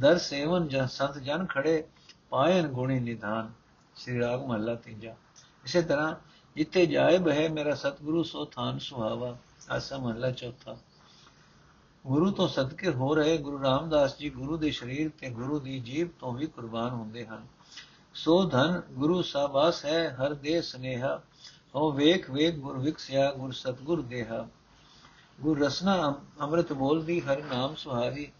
ਦਰ 0.00 0.18
ਸੇਵਨ 0.18 0.68
ਜਨ 0.68 0.86
ਸੰਤ 0.86 1.18
ਜਨ 1.18 1.46
ਖੜੇ, 1.46 1.84
ਪਾਇਨ 2.30 2.66
ਗੁਣੀ 2.66 3.00
ਨਿਧਾਨ। 3.00 3.52
ਸ੍ਰੀ 3.96 4.20
ਰਾਗ 4.20 4.44
ਮਹਲਾ 4.46 4.74
ਤੀਜਾ। 4.74 5.14
ਇਸੇ 5.64 5.82
ਤਰ੍ਹਾਂ, 5.82 6.14
ਜਿੱਥੇ 6.56 6.86
ਜਾਏ 6.86 7.18
ਬਹਿ 7.18 7.48
ਮੇਰਾ 7.48 7.74
ਸਤਿਗੁਰੂ, 7.74 8.22
ਸੋ 8.22 8.44
ਥਾਨ 8.44 8.78
ਸੁਹਾਵਾ। 8.78 9.36
ਆਸਾ 9.70 9.98
ਮਹਲਾ 9.98 10.30
ਚੌਥਾ। 10.30 10.76
ਗੁਰੂ 12.06 12.30
ਤੋਂ 12.30 12.48
ਸਦਕੇ 12.48 12.90
ਹੋ 12.90 13.14
ਰਹੇ 13.14 13.38
ਗੁਰੂ 13.38 13.62
ਰਾਮਦਾਸ 13.62 14.18
ਜੀ 14.18 14.30
ਗੁਰੂ 14.30 14.56
ਦੇ 14.56 14.70
ਸਰੀਰ 14.70 15.10
ਤੇ 15.18 15.30
ਗੁਰੂ 15.30 15.60
ਦੀ 15.60 15.80
ਜੀਬ 15.80 16.08
ਤੋਂ 16.18 16.32
ਵੀ 16.32 16.46
ਕੁਰਬਾਨ 16.46 16.90
ਹੁੰਦੇ 16.90 17.26
ਹਨ। 17.26 17.46
ਸੋ 18.14 18.44
ਧਨ 18.44 18.82
ਗੁਰੂ 18.90 19.22
ਸਾਬਾਸ 19.22 19.84
ਹੈ, 19.84 20.14
ਹਰ 20.14 20.34
ਦੇ 20.34 20.62
ਸਨੇਹਾ। 20.62 21.22
ਹੋ 21.74 21.92
ਵੇਖ 21.92 22.30
ਵੇਖ 22.30 22.54
ਗੁਰ 22.54 22.78
ਵਿਖਸਿਆ 22.78 23.32
ਗੁਰ 23.32 23.52
ਸਤਗੁਰ 23.52 24.02
ਦੇਹਾ। 24.02 24.48
ਗੁਰ 25.40 25.60
ਰਸਨਾ 25.60 26.14
ਅੰਮ੍ਰਿਤ 26.40 26.72
ਬੋਲਦੀ, 26.72 27.20
ਹਰ 27.20 27.42
ਨਾਮ 27.42 27.74
ਸੁਹਾਰੀ। 27.74 28.32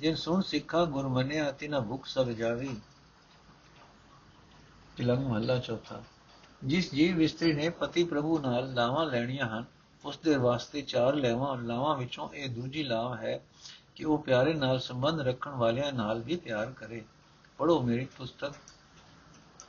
ਜਿਨ 0.00 0.14
ਸੁਣ 0.14 0.42
ਸਿੱਖਾ, 0.42 0.84
ਗੁਰ 0.84 1.08
ਮੰਨਿਆ 1.08 1.52
ਤਿਨਾ 1.52 1.80
ਭੁਖ 1.80 2.06
ਸਭ 2.06 2.28
ਜਾਵੀ। 2.28 2.76
ਤਿਲੰਗ 4.96 5.26
ਮਹੱਲਾ 5.26 5.58
ਚੌਥਾ। 5.58 6.02
ਜਿਸ 6.64 6.94
ਜੀਵ 6.94 7.22
ਇਸਤਰੀ 7.22 7.52
ਨੇ 7.52 7.68
ਪਤੀ 7.68 8.04
ਪ੍ਰਭੂ 8.04 8.38
ਨਾਲ 8.38 8.74
ਲਾਵਾਂ 8.74 9.06
ਲੈਣੀਆਂ 9.06 9.48
ਹਨ 9.48 9.64
ਉਸ 10.04 10.18
ਦੇ 10.18 10.36
ਵਾਸਤੇ 10.36 10.82
ਚਾਰ 10.82 11.14
ਲੈਵਾਂ 11.14 11.56
ਲਾਵਾਂ 11.56 11.96
ਵਿੱਚੋਂ 11.96 12.28
ਇਹ 12.34 12.48
ਦੂਜੀ 12.48 12.82
ਲਾਵ 12.82 13.16
ਹੈ 13.16 13.40
ਕਿ 13.94 14.04
ਉਹ 14.04 14.18
ਪਿਆਰੇ 14.18 14.54
ਨਾਲ 14.54 14.80
ਸੰਬੰਧ 14.80 15.20
ਰੱਖਣ 15.20 15.50
ਵਾਲਿਆਂ 15.50 15.92
ਨਾਲ 15.92 16.20
ਵੀ 16.20 16.36
ਪਿਆਰ 16.36 16.70
ਕਰੇ। 16.70 17.04
ਪੜੋ 17.58 17.82
ਮੇਰੀ 17.82 18.04
ਪੁਸਤਕ। 18.04 18.52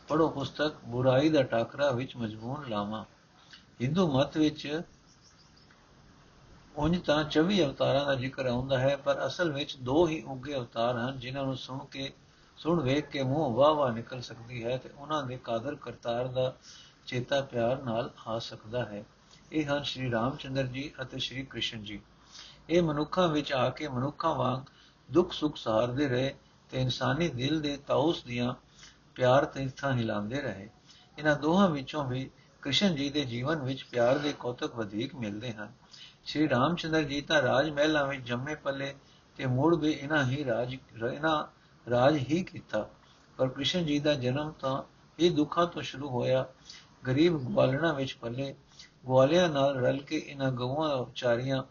ਪੜੋ 0.10 0.30
ਪੁਸਤਕ, 0.30 0.74
ਬੁਰਾਈ 0.86 1.30
ਦਾ 1.30 1.44
ਟਾਕਰਾ 1.44 1.92
ਵਿੱਚ 1.92 2.16
ਮਜਬੂਰ 2.16 2.68
ਲਾਵਾਂ। 2.68 3.06
ਹਿੰਦੂ 3.82 4.20
ਮਤ 4.20 4.38
ਵਿੱਚ 4.38 4.82
ਉਂਝ 6.76 6.98
ਤਾਂ 6.98 7.24
24 7.24 7.66
ਅਵਤਾਰਾਂ 7.66 8.06
ਦਾ 8.06 8.16
ਜ਼ਿਕਰ 8.16 8.46
ਆਉਂਦਾ 8.46 8.80
ਹੈ, 8.80 8.96
ਪਰ 8.96 9.28
ਅਸਲ 9.28 9.52
ਵਿੱਚ 9.52 9.76
ਦੋ 9.76 10.08
ਹੀ 10.08 10.22
ਉੱਗੇ 10.22 10.56
ਅਵਤਾਰ 10.56 10.98
ਹਨ, 10.98 11.20
ਜਿਨ੍ਹਾਂ 11.20 11.46
ਨੂੰ 11.46 11.58
ਸੁਣ 11.58 11.86
ਕੇ, 11.86 12.14
ਸੁਣ 12.58 12.82
ਵੇਖ 12.82 13.10
ਕੇ 13.10 13.24
ਮੂੰਹ 13.24 13.54
ਵਾਹ-ਵਾਹ 13.54 13.92
ਨਿਕਲ 13.92 14.22
ਸਕਦੀ 14.22 14.64
ਹੈ 14.64 14.78
ਤੇ 14.78 14.90
ਉਹਨਾਂ 14.98 15.24
ਦੇ 15.24 15.38
ਕਾਦਰ 15.38 15.76
ਕਰਤਾਰ 15.76 16.28
ਦਾ 16.28 16.56
ਚੇਤਾ 17.06 17.42
ਪਿਆਰ 17.42 17.84
ਨਾਲ 17.84 18.10
ਆ 18.28 18.40
ਸਕਦਾ 18.40 18.86
ਹੈ। 18.86 19.04
ਇਹ 19.52 19.66
ਹਨ 19.66 19.84
ਸ਼੍ਰੀ 19.84 20.12
ਰਾਮਚੰਦਰ 20.12 20.64
ਜੀ 20.64 20.92
ਅਤੇ 21.02 21.20
ਸ਼੍ਰੀ 21.20 21.44
ਕ੍ਰਿਸ਼ਨ 21.44 21.84
ਜੀ। 21.84 22.02
ਇਹ 22.70 22.82
ਮਨੁੱਖਾਂ 22.82 23.28
ਵਿੱਚ 23.28 23.54
ਆ 23.54 23.70
ਕੇ 23.70 23.88
ਮਨੁੱਖਾਂ 23.88 24.36
ਵਾਂਗ 24.36 24.62
ਦੁੱਖ 25.14 25.34
ਸੁੱਖ 25.34 25.58
ਸਹਾਰਦੇ 25.58 26.08
ਰਹੇ 26.08 26.36
ਤੇ 26.70 26.82
ਇਨਸਾਨੀ 26.82 27.28
ਦਿਲ 27.30 27.62
ਦੇ 27.62 27.78
ਤਾਉਸ 27.88 28.24
ਦੀਆਂ 28.24 28.54
ਪਿਆਰ 29.20 29.46
ਤੀਰਥਾਂ 29.46 29.94
ਹਿਲਾਉਂਦੇ 29.94 30.42
ਰਹੇ। 30.42 30.70
ਇਹਨਾਂ 31.18 31.36
ਦੋਹਾਂ 31.36 31.70
ਵਿੱਚੋਂ 31.70 32.04
ਵੀ 32.06 32.30
ਕ੍ਰਿਸ਼ਨ 32.62 32.96
ਜੀ 32.96 33.10
ਦੇ 33.10 33.26
ਜੀਵਨ 33.26 33.56
ਵਿੱਚ 33.56 33.84
ਪਿਆਰ 33.84 34.18
ਦੇ 34.18 34.34
ਕੌਤਕ 34.40 34.76
ਵਧੇਕ 34.76 35.16
ਮਿਲਦੇ 35.16 35.52
ਹਨ। 35.54 35.72
ਸ਼੍ਰੀ 36.26 36.50
ਰਾਮਚੰਦਰ 36.50 37.04
ਜੀ 37.04 37.22
ਤਾਂ 37.22 37.42
ਰਾਜ 37.42 37.70
ਮਹਿਲਾਂ 37.70 38.06
ਵਿੱਚ 38.08 38.22
ਜੰਮੇ 38.22 38.56
ਪੱਲੇ 38.56 38.96
ਤੇ 39.38 39.46
ਮੁੜ 39.46 39.76
ਵੀ 39.76 39.92
ਇਹਨਾਂ 39.92 40.24
ਹੀ 40.26 40.46
ਰਾਜ, 40.46 40.76
ਇਹਨਾਂ 41.14 41.44
ਰਾਜ 41.90 42.18
ਹੀ 42.18 42.44
ਕੀਤਾ। 42.44 42.90
ਪਰ 43.38 43.48
ਕ੍ਰਿਸ਼ਨ 43.48 43.86
ਜੀ 43.86 44.00
ਦਾ 44.00 44.14
ਜਨਮ 44.14 44.52
ਤਾਂ 44.52 44.84
ਇਹ 45.20 45.32
ਦੁੱਖਾਂ 45.32 45.68
ਤੋਂ 45.68 45.82
ਸ਼ੁਰੂ 45.82 46.10
ਹੋਇਆ। 46.10 46.46
ਗਰੀਬ 47.08 47.38
ਗਵਾਲਣਾ 47.38 47.94
ਵਿੱਚ 47.94 48.18
ਪੱਲੇ, 48.22 48.56
ਗਵਾਲਿਆਂ 49.06 49.50
ਨਾਲ 49.50 49.78
ਰਲ 49.78 50.02
ਕੇ 50.02 50.24
ਇਹਨਾਂ 50.28 50.52
ਗਊਆਂ 50.52 50.96
ਉਚਾਰੀਆਂ 50.96 51.64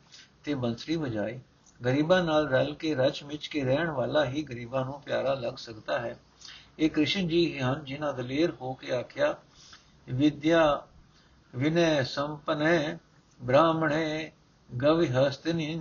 ਤੇ 0.45 0.55
ਬੰਸਰੀ 0.55 0.97
ਵਜਾਈ। 0.97 1.41
ਗਰੀਬਾਂ 1.85 2.25
ਨਾਲ 2.25 2.49
ਰਲ 2.49 2.75
ਕੇ 2.75 2.95
ਰਚ 2.95 3.25
ਮਿਚ 3.25 3.47
ਕੇ 3.47 3.65
ਰਹਿਣ 3.65 3.91
ਵਾਲਾ 3.91 4.25
ਹੀ 4.25 4.43
ਗਰੀਬਾਂ 4.43 4.85
ਨੂੰ 4.85 5.01
ਪਿਆਰਾ 5.01 5.35
ਲੱਗ 5.35 5.55
ਸਕਦਾ 5.55 5.99
ਹੈ। 5.99 6.19
ਇਹ 6.79 6.91
ਕ੍ਰਿਸ਼ਨ 6.91 7.29
ਜੀ 7.29 7.61
ਹਨ 7.61 7.85
ਜਿਨ੍ਹਾਂ 7.85 8.13
ਦਲੇਰ 8.15 8.51
ਹੋ 8.51 8.73
ਕੇ 8.75 8.93
ਆਖਿਆ, 8.93 9.37
ਵਿਦਿਆ 10.09 10.87
ਵਿਨੈ 11.57 12.03
ਸੰਪਨੈ 12.03 12.97
ਬ੍ਰਾਹਮਣੇ 13.43 14.33
ਗਵਿ 14.83 15.09
ਹਸਤਿਨੀ 15.09 15.81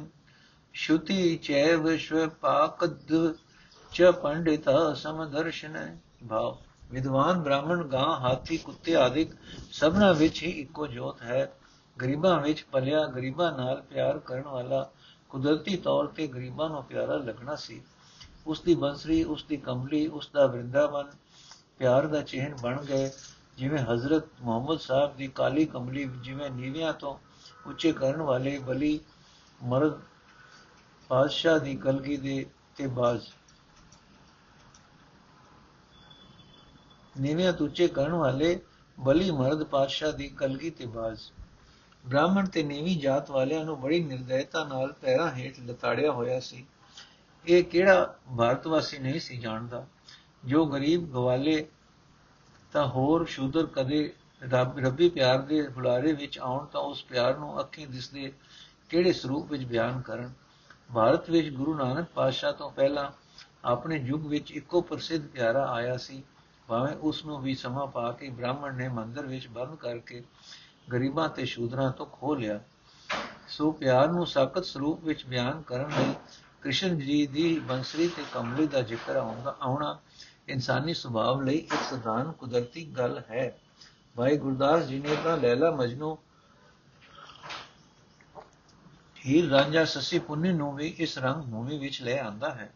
ਸ਼ੁਤੀ 0.73 1.37
ਚੈ 1.37 1.75
ਵਿਸ਼ਵ 1.77 2.29
ਪਾਕਦ 2.29 3.33
ਚ 3.93 4.03
ਪੰਡਿਤਾ 4.03 4.93
ਸਮਦਰਸ਼ਨ 4.93 5.97
ਭਾਵ। 6.29 6.57
ਵਿਦਵਾਨ 6.91 7.39
ਬ੍ਰਾਹਮਣ 7.39 7.83
ਗਾਂ, 7.83 8.19
ਹਾਥੀ, 8.19 8.57
ਕੁੱਤੇ 8.57 8.95
ਆਦਿਕ 8.95 9.31
ਸਭਨਾ 9.71 10.11
ਵਿੱਚ 10.11 10.43
ਹੀ 10.43 10.49
ਇੱਕੋ 10.49 10.87
ਜੋਤ 10.87 11.21
ਹੈ। 11.21 11.51
ਗਰੀਬਾਂ 12.01 12.41
ਵਿੱਚ 12.41 12.65
ਪਲਿਆ 12.71 13.05
ਗਰੀਬਾਂ 13.05 13.51
ਨਾਲ 13.51 13.81
ਪਿਆਰ 13.81 14.19
ਕਰਨ 14.19 14.43
ਵਾਲਾ 14.43 14.89
ਕੁਦਰਤੀ 15.29 15.77
ਤੌਰ 15.77 16.07
ਤੇ 16.07 16.27
ਗਰੀਬਾਂ 16.27 16.69
ਨੂੰ 16.69 16.83
ਪਿਆਰਾ 16.83 17.17
ਲੱਗਣਾ 17.17 17.55
ਸੀ। 17.55 17.81
ਉਸ 18.47 18.61
ਦੀ 18.61 18.75
ਬੰਸਰੀ 18.75 19.23
ਉਸ 19.23 19.43
ਦੀ 19.43 19.57
ਕੰਬਲੀ 19.57 20.07
ਉਸ 20.07 20.29
ਦਾ 20.33 20.45
ਵਰਿੰਦਾਵਨ, 20.47 21.11
ਪਿਆਰ 21.77 22.07
ਦਾ 22.07 22.21
ਚਿਹਨ 22.21 22.55
ਬਣ 22.61 22.83
ਗਏ। 22.85 23.11
ਜਿਵੇਂ 23.57 23.79
ਹਜ਼ਰਤ 23.79 24.23
ਮੁਹੰਮਦ 24.41 24.79
ਸਾਹਿਬ 24.79 25.15
ਦੀ 25.15 25.27
ਕਾਲੀ 25.27 25.65
ਕੰਬਲੀ 25.65 26.09
ਜਿਵੇਂ 26.21 26.49
ਨੀਵਿਆਂ 26.51 26.93
ਤੋਂ 26.93 27.17
ਉੱਚੇ 27.67 27.91
ਕਰਨ 27.91 28.21
ਵਾਲੇ 28.21 28.59
ਬਲੀ 28.59 28.99
ਮਰਦ 29.63 29.99
ਬਾਦਸ਼ਾਹ 31.09 31.59
ਦੀ 31.59 31.75
ਕਲਗੀ 31.75 32.17
ਦੇ 32.17 32.45
ਤੇ 32.75 32.87
ਬਾਜ਼। 32.87 33.27
ਨੀਵਿਆਂ 37.19 37.53
ਉੱਚੇ 37.61 37.87
ਕਰਨ 37.87 38.11
ਵਾਲੇ 38.11 38.59
ਬਲੀ 38.99 39.31
ਮਰਦ 39.31 39.63
ਪਾਤਸ਼ਾਹ 39.63 40.11
ਦੀ 40.11 40.27
ਕਲਗੀ 40.27 40.69
ਤੇ 40.69 40.85
ਬਾਜ਼। 40.85 41.19
ਬ੍ਰਾਹਮਣ 42.05 42.45
ਤੇ 42.45 42.63
ਨੀਵੀਂ 42.63 42.99
ਜਾਤ 42.99 43.31
ਵਾਲਿਆਂ 43.31 43.65
ਨੂੰ 43.65 43.81
ਬੜੀ 43.81 44.03
ਨਿਰਦਇਤਾ 44.03 44.63
ਨਾਲ 44.63 44.93
ਪੈਰਾਂ 44.93 45.31
ਹੇਠ 45.31 45.59
ਲਤਾੜਿਆ 45.59 46.11
ਹੋਇਆ 46.11 46.39
ਸੀ। 46.39 46.65
ਇਹ 47.47 47.63
ਕਿਹੜਾ 47.63 48.15
ਭਾਰਤ 48.37 48.67
ਵਾਸੀ 48.67 48.97
ਨਹੀਂ 48.97 49.19
ਸੀ 49.19 49.37
ਜਾਣਦਾ? 49.37 49.85
ਜੋ 50.45 50.65
ਗਰੀਬ 50.65 51.11
ਗਵਾਲੇ 51.11 51.67
ਤਾਂ 52.73 52.87
ਹੋਰ 52.87 53.25
ਸ਼ੂਦਰ 53.25 53.65
ਕਦੇ 53.65 54.13
ਰੱਬੀ 54.83 55.09
ਪਿਆਰ 55.09 55.41
ਦੇ 55.41 55.61
ਬੁਲਾਰੇ 55.67 56.13
ਵਿੱਚ 56.13 56.39
ਆਉਣ 56.39 56.65
ਤਾਂ 56.65 56.81
ਉਸ 56.81 57.03
ਪਿਆਰ 57.03 57.37
ਨੂੰ 57.37 57.59
ਅੱਖੀਂ 57.59 57.87
ਦਿਸਦੇ 57.87 58.33
ਕਿਹੜੇ 58.89 59.13
ਸਰੂਪ 59.13 59.51
ਵਿੱਚ 59.51 59.63
ਬਿਆਨ 59.63 60.01
ਕਰਨ? 60.01 60.33
ਭਾਰਤ 60.93 61.29
ਵਿੱਚ 61.29 61.49
ਗੁਰੂ 61.49 61.75
ਨਾਨਕ 61.75 62.07
ਪਾਤਸ਼ਾਹ 62.15 62.53
ਤੋਂ 62.53 62.71
ਪਹਿਲਾਂ 62.71 63.11
ਆਪਣੇ 63.65 63.95
ਯੁੱਗ 63.97 64.25
ਵਿੱਚ 64.25 64.51
ਇੱਕੋ 64.51 64.81
ਪ੍ਰਸਿੱਧ 64.81 65.27
ਪਿਆਰਾ 65.27 65.65
ਆਇਆ 65.65 65.97
ਸੀ। 65.97 66.23
ਭਾਵੇਂ 66.67 66.95
ਉਸ 66.95 67.25
ਨੂੰ 67.25 67.41
ਵੀ 67.41 67.55
ਸਮਾਂ 67.55 67.87
ਪਾ 67.87 68.11
ਕੇ 68.11 68.29
ਬ੍ਰਾਹਮਣ 68.29 68.75
ਨੇ 68.75 68.87
ਮੰਦਰ 68.87 69.25
ਵਿੱਚ 69.25 69.47
ਬੰਦ 69.47 69.75
ਕਰਕੇ 69.75 70.23
ਗਰੀਬਾਂ 70.91 71.29
ਤੇ 71.29 71.45
ਸ਼ੂਦਰਾਂ 71.45 71.91
ਤੋਂ 71.91 72.05
ਖੋ 72.05 72.35
ਲਿਆ। 72.35 72.59
ਸੋ 73.47 73.71
ਪਿਆਰ 73.71 74.07
ਨੂੰ 74.07 74.25
ਸਾਖਤ 74.27 74.65
ਸਰੂਪ 74.65 75.03
ਵਿੱਚ 75.03 75.25
ਬਿਆਨ 75.25 75.61
ਕਰਨ 75.61 75.89
ਲਈ 75.99 76.13
ਕ੍ਰਿਸ਼ਨ 76.67 76.99
ਜੀ 76.99 77.27
ਦੀ 77.27 77.59
ਬੰਸਰੀ 77.59 78.07
ਤੇ 78.07 78.23
ਕਮਲੀ 78.33 78.67
ਦਾ 78.67 78.81
ਜ਼ਿਕਰ 78.81 79.15
ਆਉਂਦਾ 79.15 79.57
ਆਉਣਾ 79.61 79.99
ਇਨਸਾਨੀ 80.47 80.93
ਸੁਭਾਅ 80.93 81.41
ਲਈ 81.41 81.55
ਇੱਕ 81.55 81.73
ਸਧਾਰਨ 81.73 82.31
ਕੁਦਰਤੀ 82.31 82.85
ਗੱਲ 82.85 83.21
ਹੈ। 83.31 83.57
ਭਾਈ 84.15 84.37
ਗੁਰਦਾਸ 84.37 84.83
ਜੀ 84.83 84.99
ਨੇ 84.99 85.15
ਤਾਂ 85.23 85.37
ਲੈਲਾ 85.37 85.71
ਮਜਨੂ 85.71 86.17
ਹੀਰ 89.25 89.49
ਰਾਂਝਾ 89.49 89.85
ਸੱਸੀ 89.85 90.19
ਪੁੰਨੀ 90.19 90.53
ਨੂੰ 90.53 90.75
ਵੀ 90.75 90.95
ਇਸ 90.97 91.17
ਰੰਗ 91.17 91.43
ਭੂਮੀ 91.43 91.77
ਵਿੱਚ 91.77 92.01
ਲੈ 92.01 92.19
ਆਂਦਾ 92.19 92.53
ਹੈ। 92.53 92.73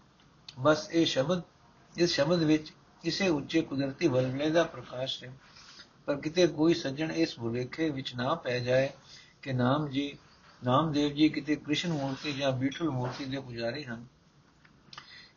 ਬਸ 0.59 0.89
ਇਹ 0.91 1.05
ਸ਼ਬਦ 1.05 1.41
ਇਸ 1.97 2.15
ਸ਼ਬਦ 2.15 2.43
ਵਿੱਚ 2.43 2.73
ਕਿਸੇ 3.03 3.29
ਉੱਚੇ 3.29 3.61
ਕੁਦਰਤੀ 3.61 4.07
ਵਲਵਲੇ 4.07 4.49
ਦਾ 4.49 4.63
ਪ੍ਰਕਾਸ਼ 4.63 5.23
ਹੈ। 5.23 5.33
ਪਰ 6.05 6.15
ਕਿਤੇ 6.15 6.47
ਕੋਈ 6.47 6.73
ਸੱਜਣ 6.73 7.11
ਇਸ 7.11 7.39
ਭੁਲੇਖੇ 7.39 7.89
ਵਿੱਚ 7.89 8.15
ਨਾ 8.15 8.35
ਪੈ 8.35 8.59
ਜਾਏ 8.59 8.89
ਕਿ 9.41 9.53
ਨਾਮ 9.53 9.87
ਜੀ 9.87 10.17
ਨਾਮਦੇਵ 10.63 11.13
ਜੀ 11.13 11.29
ਕਿਤੇ 11.29 11.55
ਕ੍ਰਿਸ਼ਨ 11.55 11.93
ਮੂਰਤੀ 11.93 12.33
ਜਾਂ 12.33 12.51
ਬੀਠਲ 12.51 12.89
ਮੂਰਤੀ 12.89 13.25
ਦੇ 13.25 13.39
ਪੁਜਾਰੀ 13.39 13.85
ਹਨ। 13.85 14.05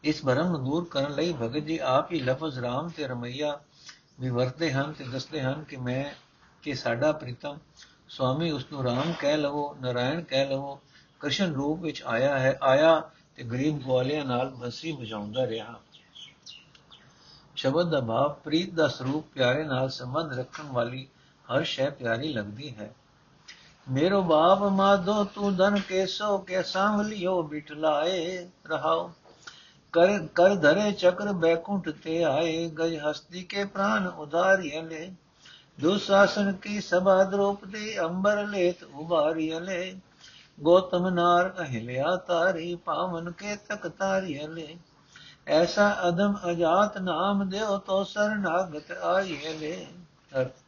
ਇਸ 0.05 0.25
ਭਰਮ 0.25 0.51
ਨੂੰ 0.51 0.65
ਦੂਰ 0.65 0.85
ਕਰਨ 0.85 1.15
ਲਈ 1.15 1.33
ਭਗਤ 1.33 1.65
ਜੀ 1.65 1.79
ਆਪ 1.79 2.13
ਹੀ 2.13 2.21
ਲਫ਼ਜ਼ 2.21 2.59
ਰਾਮ 2.59 2.89
ਤੇ 2.89 3.07
ਰਮਈਆ 3.07 3.61
ਵੀ 4.21 4.31
ਵਰਤੇ 4.31 4.73
ਹਨ 4.73 4.93
ਤੇ 4.93 5.05
ਦੱਸਦੇ 5.05 5.43
ਹਨ 5.43 5.65
ਕਿ 5.65 5.77
ਮੈਂ, 5.77 6.05
ਕਿ 6.63 6.75
ਸਾਡਾ 6.75 7.13
ਪ੍ਰੀਤਮ 7.13 7.59
ਸਵਾਮੀ 8.09 8.51
ਉਸ 8.51 8.67
ਨੂੰ 8.73 8.85
ਰਾਮ 8.85 9.13
ਕਹਿ 9.21 9.37
ਲਵੋ, 9.37 9.77
ਨਾਰਾਇਣ 9.81 10.23
ਕਹਿ 10.23 10.47
ਲਵੋ, 10.47 10.81
ਕ੍ਰਿਸ਼ਨ 11.21 11.53
ਰੂਪ 11.53 11.81
ਵਿੱਚ 11.81 12.03
ਆਇਆ 12.03 12.39
ਹੈ, 12.39 12.59
ਆਇਆ 12.63 13.11
ਤੇ 13.37 13.43
ਗਰੀਬ 13.43 13.79
ਗਵਾਲਿਆਂ 13.79 14.25
ਨਾਲ 14.25 14.51
ਬੰਸੀ 14.51 14.93
ਵਜਾਉਂਦਾ 14.93 15.47
ਰਿਹਾ। 15.47 15.81
ਸ਼ਬਦ 17.57 17.91
ਦਾ 17.91 18.01
ਭਾਵ 18.01 18.33
ਪ੍ਰੀਤ 18.33 18.75
ਦਾ 18.75 18.89
ਸਰੂਪ 18.89 19.27
ਪਿਆਰੇ 19.35 19.65
ਨਾਲ 19.65 19.91
ਸੰਬੰਧ 19.91 20.33
ਰੱਖਣ 20.33 20.65
ਵਾਲੀ 20.65 21.07
ਹਰ 21.45 21.65
ਸ਼ੈ 21.65 21.91
ਪਿਆਰੀ 21.91 22.33
ਲੱਗਦੀ 22.33 22.75
ਹੈ। 22.77 22.95
ਮੇਰੋ 23.87 24.21
ਬਾਪ 24.23 24.63
ਮਾਧੋ 24.73 25.23
ਤੂੰ 25.25 25.55
ਧਨ 25.57 25.79
ਕੇਸੋ 25.89 26.37
ਕੇ 26.39 26.63
ਸੰਭਲਿਓ 26.63 27.43
ਬਿਟਲਾਏ 27.43 28.47
ਰਹਾਓ 28.67 29.11
ਕਰ 29.95 30.19
ਕਰ 30.35 30.55
ਧਰੇ 30.55 30.91
ਚਕਰ 30.93 31.33
ਬੈਕੁੰਠ 31.35 31.89
ਤੇ 32.05 32.23
ਆਏ 32.25 32.69
ਗਜ 32.71 32.97
ਹਸਤੀ 33.01 33.43
ਕੇ 33.45 33.65
ਪ੍ਰਾਨ 33.65 34.07
ਉਧਾਰਿਯ 34.09 34.81
ਲੈ 34.83 35.07
ਦੁਸ਼ਾਸਨ 35.81 36.53
ਕੀ 36.63 36.81
ਸਭਾ 36.81 37.23
ਦ੍ਰੋਪਦੀ 37.25 37.99
ਅੰਬਰ 37.99 38.45
ਲੇਤ 38.47 38.83
ਉਭਾਰਿਯ 38.85 39.61
ਲੈ 39.61 39.83
ਗੋਤਮ 40.59 41.09
ਨਾਰ 41.09 41.53
ਅਹਿਲਿਆ 41.61 42.17
ਤਾਰੀ 42.27 42.75
ਪਾਵਨ 42.85 43.31
ਕੇ 43.33 43.57
ਤਕ 43.69 43.87
ਤਾਰਿਯ 43.89 44.47
ਲੈ 44.49 44.67
ਐਸਾ 45.53 45.95
ਅਦਮ 46.09 46.37
ਅਜਾਤ 46.51 46.99
ਨਾਮ 47.01 47.49
ਦਿਓ 47.49 47.79
ਤੋ 47.79 48.03
ਸਰਨਾਗਤ 48.05 48.93
ਆਇਏ 49.05 49.59
ਲੈ 49.59 49.77
ਅਰਥ 50.33 50.64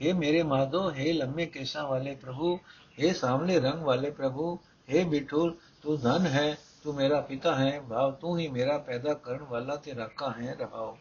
हे 0.00 0.12
मेरे 0.14 0.42
माधो 0.44 0.80
हे 0.90 1.12
लंबे 1.12 1.46
केसा 1.48 1.82
वाले 1.84 2.14
प्रभु 2.16 2.58
हे 2.98 3.12
सामने 3.14 3.58
रंग 3.60 3.84
वाले 3.84 4.10
प्रभु 4.12 4.46
हे 4.88 5.04
बिठुल 5.06 5.54
तू 5.84 5.96
धन 5.98 6.26
है 6.28 6.46
तू 6.84 6.92
मेरा 6.92 7.20
पिता 7.22 7.54
है 7.56 7.70
भाव 7.88 8.10
तू 8.20 8.36
ही 8.36 8.48
मेरा 8.50 8.76
पैदा 8.88 9.14
ਕਰਨ 9.24 9.44
ਵਾਲਾ 9.50 9.76
ਤੇ 9.76 9.94
ਰਾਖਾ 9.94 10.30
ਹੈ 10.38 10.56
ਰਹਾਓ 10.60 10.96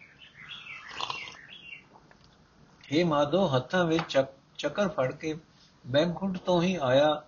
हे 2.84 3.04
माधो 3.08 3.48
ਹੱਥਾਂ 3.50 3.84
ਵਿੱਚ 3.86 4.18
ਚੱਕਰ 4.58 4.88
ਫੜ 4.88 5.12
ਕੇ 5.12 5.36
ਬੈਂਕੁੰਟ 5.86 6.38
ਤੋਂ 6.38 6.62
ਹੀ 6.62 6.76
ਆਇਆ 6.82 7.22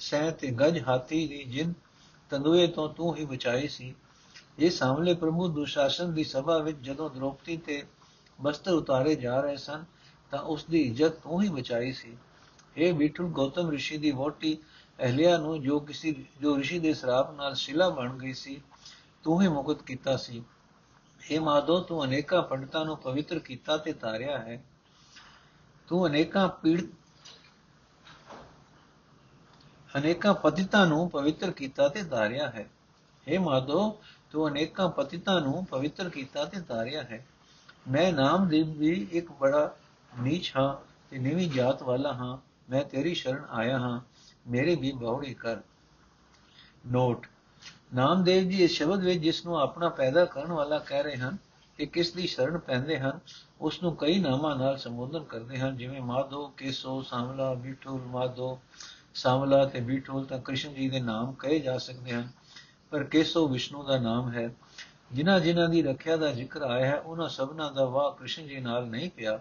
ਸਹਿ 0.00 0.30
ਤੇ 0.32 0.50
ਗਜ 0.60 0.78
ਹਾਥੀ 0.88 1.26
ਦੀ 1.28 1.42
ਜਿੰਦ 1.44 1.74
ਤੰਦੂਏ 2.30 2.66
ਤੋਂ 2.66 2.88
ਤੂੰ 2.88 3.16
ਹੀ 3.16 3.24
ਬਚਾਈ 3.24 3.68
ਸੀ 3.68 3.94
ਇਹ 4.58 4.70
ਸਾਹਮਣੇ 4.70 5.14
ਪ੍ਰਭੂ 5.14 5.48
ਦੁਸ਼ਾਸਨ 5.48 6.12
ਦੀ 6.14 6.24
ਸਭਾ 6.24 6.58
ਵਿੱਚ 6.58 6.78
ਜਦੋਂ 6.78 7.10
ਦ੍ਰੋਪਦੀ 7.10 7.56
ਤੇ 7.56 7.82
ਬਸਤਰ 8.38 8.72
ਉਤਾਰੇ 8.72 9.14
ਜਾ 9.14 9.40
ਰਹੇ 9.40 9.56
ਸਨ 9.56 9.84
ਤਾਂ 10.32 10.40
ਉਸ 10.46 10.64
ਦੀ 10.64 10.80
ਇੱਜ਼ਤ 10.80 11.18
ਤੂੰ 11.18 11.42
ਹੀ 11.42 11.48
ਬਚਾਈ 11.48 11.92
ਸੀ 11.92 12.16
ਇਹ 12.76 12.92
ਵਿਠੂ 12.94 13.28
ਗੌਤਮ 13.28 13.70
ઋષਿ 13.70 13.98
ਦੀ 13.98 14.10
ਵੋਟੀ 14.10 14.56
ਅਹਲਿਆ 14.98 15.36
ਨੂੰ 15.38 15.60
ਜੋ 15.62 15.78
ਕਿਸੇ 15.80 16.14
ਜੋ 16.40 16.56
ઋષਿ 16.58 16.78
ਦੇ 16.78 16.92
ਸ਼ਰਾਪ 16.94 17.34
ਨਾਲ 17.34 17.54
ਸ਼ਿਲਾ 17.54 17.88
ਬਣ 17.90 18.16
ਗਈ 18.18 18.32
ਸੀ 18.32 18.60
ਤੂੰ 19.24 19.40
ਹੀ 19.42 19.48
ਮੁਕਤ 19.48 19.82
ਕੀਤਾ 19.82 20.16
ਸੀ 20.16 20.42
हे 21.20 21.40
ਮਾਧੋ 21.40 21.80
ਤੂੰ 21.80 22.04
ਅਨੇਕਾਂ 22.04 22.42
ਪੰਡਤਾਂ 22.42 22.84
ਨੂੰ 22.84 22.96
ਪਵਿੱਤਰ 22.96 23.38
ਕੀਤਾ 23.38 23.76
ਤੇ 23.76 23.92
ਤਾਰਿਆ 23.92 24.38
ਹੈ 24.38 24.62
ਤੂੰ 25.88 26.06
ਅਨੇਕਾਂ 26.06 26.48
ਪੀੜ 26.62 26.80
ਅਨੇਕਾਂ 29.90 30.34
ਪਤਿਤਾਂ 30.34 30.86
ਨੂੰ 30.86 31.08
ਪਵਿੱਤਰ 31.10 31.50
ਕੀਤਾ 31.50 31.88
ਤੇ 31.88 32.02
ਧਾਰਿਆ 32.02 32.48
ਹੈ 32.50 32.68
हे 33.26 33.40
ਮਾਧੋ 33.40 33.80
ਤੂੰ 34.30 34.48
ਅਨੇਕਾਂ 34.48 34.88
ਪਤਿਤਾਂ 34.88 35.40
ਨੂੰ 35.40 35.64
ਪਵਿੱਤਰ 35.64 36.08
ਕੀਤਾ 36.08 36.44
ਤੇ 36.44 36.60
ਧਾਰਿਆ 36.60 37.02
ਹੈ 37.02 37.24
ਮੈਂ 37.88 38.12
ਨਾਮਦੇਵ 38.12 38.70
ਵੀ 38.72 38.90
ਇੱਕ 39.12 39.30
ਬੜਾ 39.32 39.70
ਨੀਚ 40.11 40.51
ਹਾਂ 40.57 40.75
ਤੇ 41.09 41.17
ਨੀਵੀਂ 41.17 41.49
ਜਾਤ 41.49 41.83
ਵਾਲਾ 41.83 42.13
ਹਾਂ, 42.13 42.37
ਮੈਂ 42.69 42.83
ਤੇਰੀ 42.83 43.13
ਸ਼ਰਨ 43.13 43.45
ਆਇਆ 43.49 43.79
ਹਾਂ, 43.79 43.99
ਮੇਰੇ 44.47 44.75
ਵੀ 44.75 44.91
ਬਹੁੜੀ 44.91 45.33
ਕਰ। 45.33 45.57
ਨੋਟ, 46.87 47.27
ਨਾਮਦੇਵ 47.93 48.49
ਜੀ 48.49 48.63
ਇਸ 48.63 48.71
ਸ਼ਬਦ 48.71 49.03
ਵਿੱਚ 49.03 49.19
ਜਿਸ 49.19 49.45
ਨੂੰ 49.45 49.59
ਆਪਣਾ 49.59 49.89
ਪੈਦਾ 49.89 50.25
ਕਰਨ 50.25 50.51
ਵਾਲਾ 50.51 50.79
ਕਹਿ 50.79 51.03
ਰਹੇ 51.03 51.17
ਹਨ 51.17 51.37
ਤੇ 51.79 51.85
ਕਿਸ 51.85 52.11
ਦੀ 52.11 52.27
ਸ਼ਰਨ 52.27 52.57
ਪੈਂਦੇ 52.57 52.99
ਹਨ 52.99 53.19
ਉਸ 53.61 53.83
ਨੂੰ 53.83 53.95
ਕਈ 53.95 54.19
ਨਾਮਾਂ 54.19 54.55
ਨਾਲ 54.55 54.77
ਸੰਬੋਧਨ 54.77 55.23
ਕਰਦੇ 55.23 55.59
ਹਨ, 55.59 55.77
ਜਿਵੇਂ 55.77 56.01
ਮਾਧੋ, 56.01 56.47
ਕੇਸੋ, 56.57 57.01
ਸਾਮਲਾ, 57.01 57.53
ਬਿਠੂਲ, 57.53 58.01
ਮਾਧੋ, 58.01 58.59
ਸਾਮਲਾ 59.13 59.65
ਤੇ 59.65 59.79
ਬਿਠੂਲ 59.79 60.25
ਤਾਂ 60.25 60.39
ਕ੍ਰਿਸ਼ਨ 60.39 60.73
ਜੀ 60.73 60.89
ਦੇ 60.89 60.99
ਨਾਮ 60.99 61.33
ਕਹੇ 61.33 61.59
ਜਾ 61.59 61.77
ਸਕਦੇ 61.77 62.11
ਹਨ, 62.11 62.27
ਪਰ 62.89 63.03
ਕੇਸੋ 63.03 63.47
ਵਿਸ਼ਨੂੰ 63.47 63.85
ਦਾ 63.85 63.99
ਨਾਮ 63.99 64.31
ਹੈ। 64.31 64.53
ਜਿਨ੍ਹਾਂ 65.13 65.39
ਜਿਨ੍ਹਾਂ 65.39 65.69
ਦੀ 65.69 65.81
ਰੱਖਿਆ 65.81 66.17
ਦਾ 66.17 66.31
ਜ਼ਿਕਰ 66.31 66.61
ਆਇਆ 66.61 66.85
ਹੈ, 66.85 66.99
ਉਹਨਾਂ 66.99 67.29
ਸਭਨਾਂ 67.29 67.71
ਦਾ 67.71 67.85
ਵਾਹ 67.85 68.11
ਕ੍ਰਿਸ਼ਨ 68.11 68.47
ਜੀ 68.47 68.59
ਨਾਲ 68.59 68.87
ਨਹੀਂ 68.87 69.09
ਪਿਆ। 69.09 69.39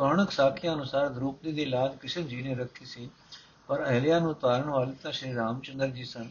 ਪੁਰਾਣਕ 0.00 0.30
ਸਾਖੀਆਂ 0.32 0.72
ਅਨੁਸਾਰ 0.74 1.08
ਦ੍ਰੋਪਦੀ 1.08 1.52
ਦੀ 1.52 1.64
ਲਾਜ 1.64 1.96
ਕ੍ਰਿਸ਼ਨ 1.96 2.26
ਜੀ 2.26 2.40
ਨੇ 2.42 2.54
ਰੱਖੀ 2.54 2.84
ਸੀ, 2.84 3.08
ਪਰ 3.68 3.82
ਅਹਲਿਆ 3.84 4.18
ਨੂੰ 4.18 4.34
ਤਾਰਨ 4.34 4.68
ਵਾਲੇ 4.70 4.92
ਤਾਂ 5.02 5.10
ਸ਼੍ਰੀ 5.12 5.34
ਰਾਮਚੰਦਰ 5.34 5.88
ਜੀ 5.88 6.04
ਸਨ। 6.04 6.30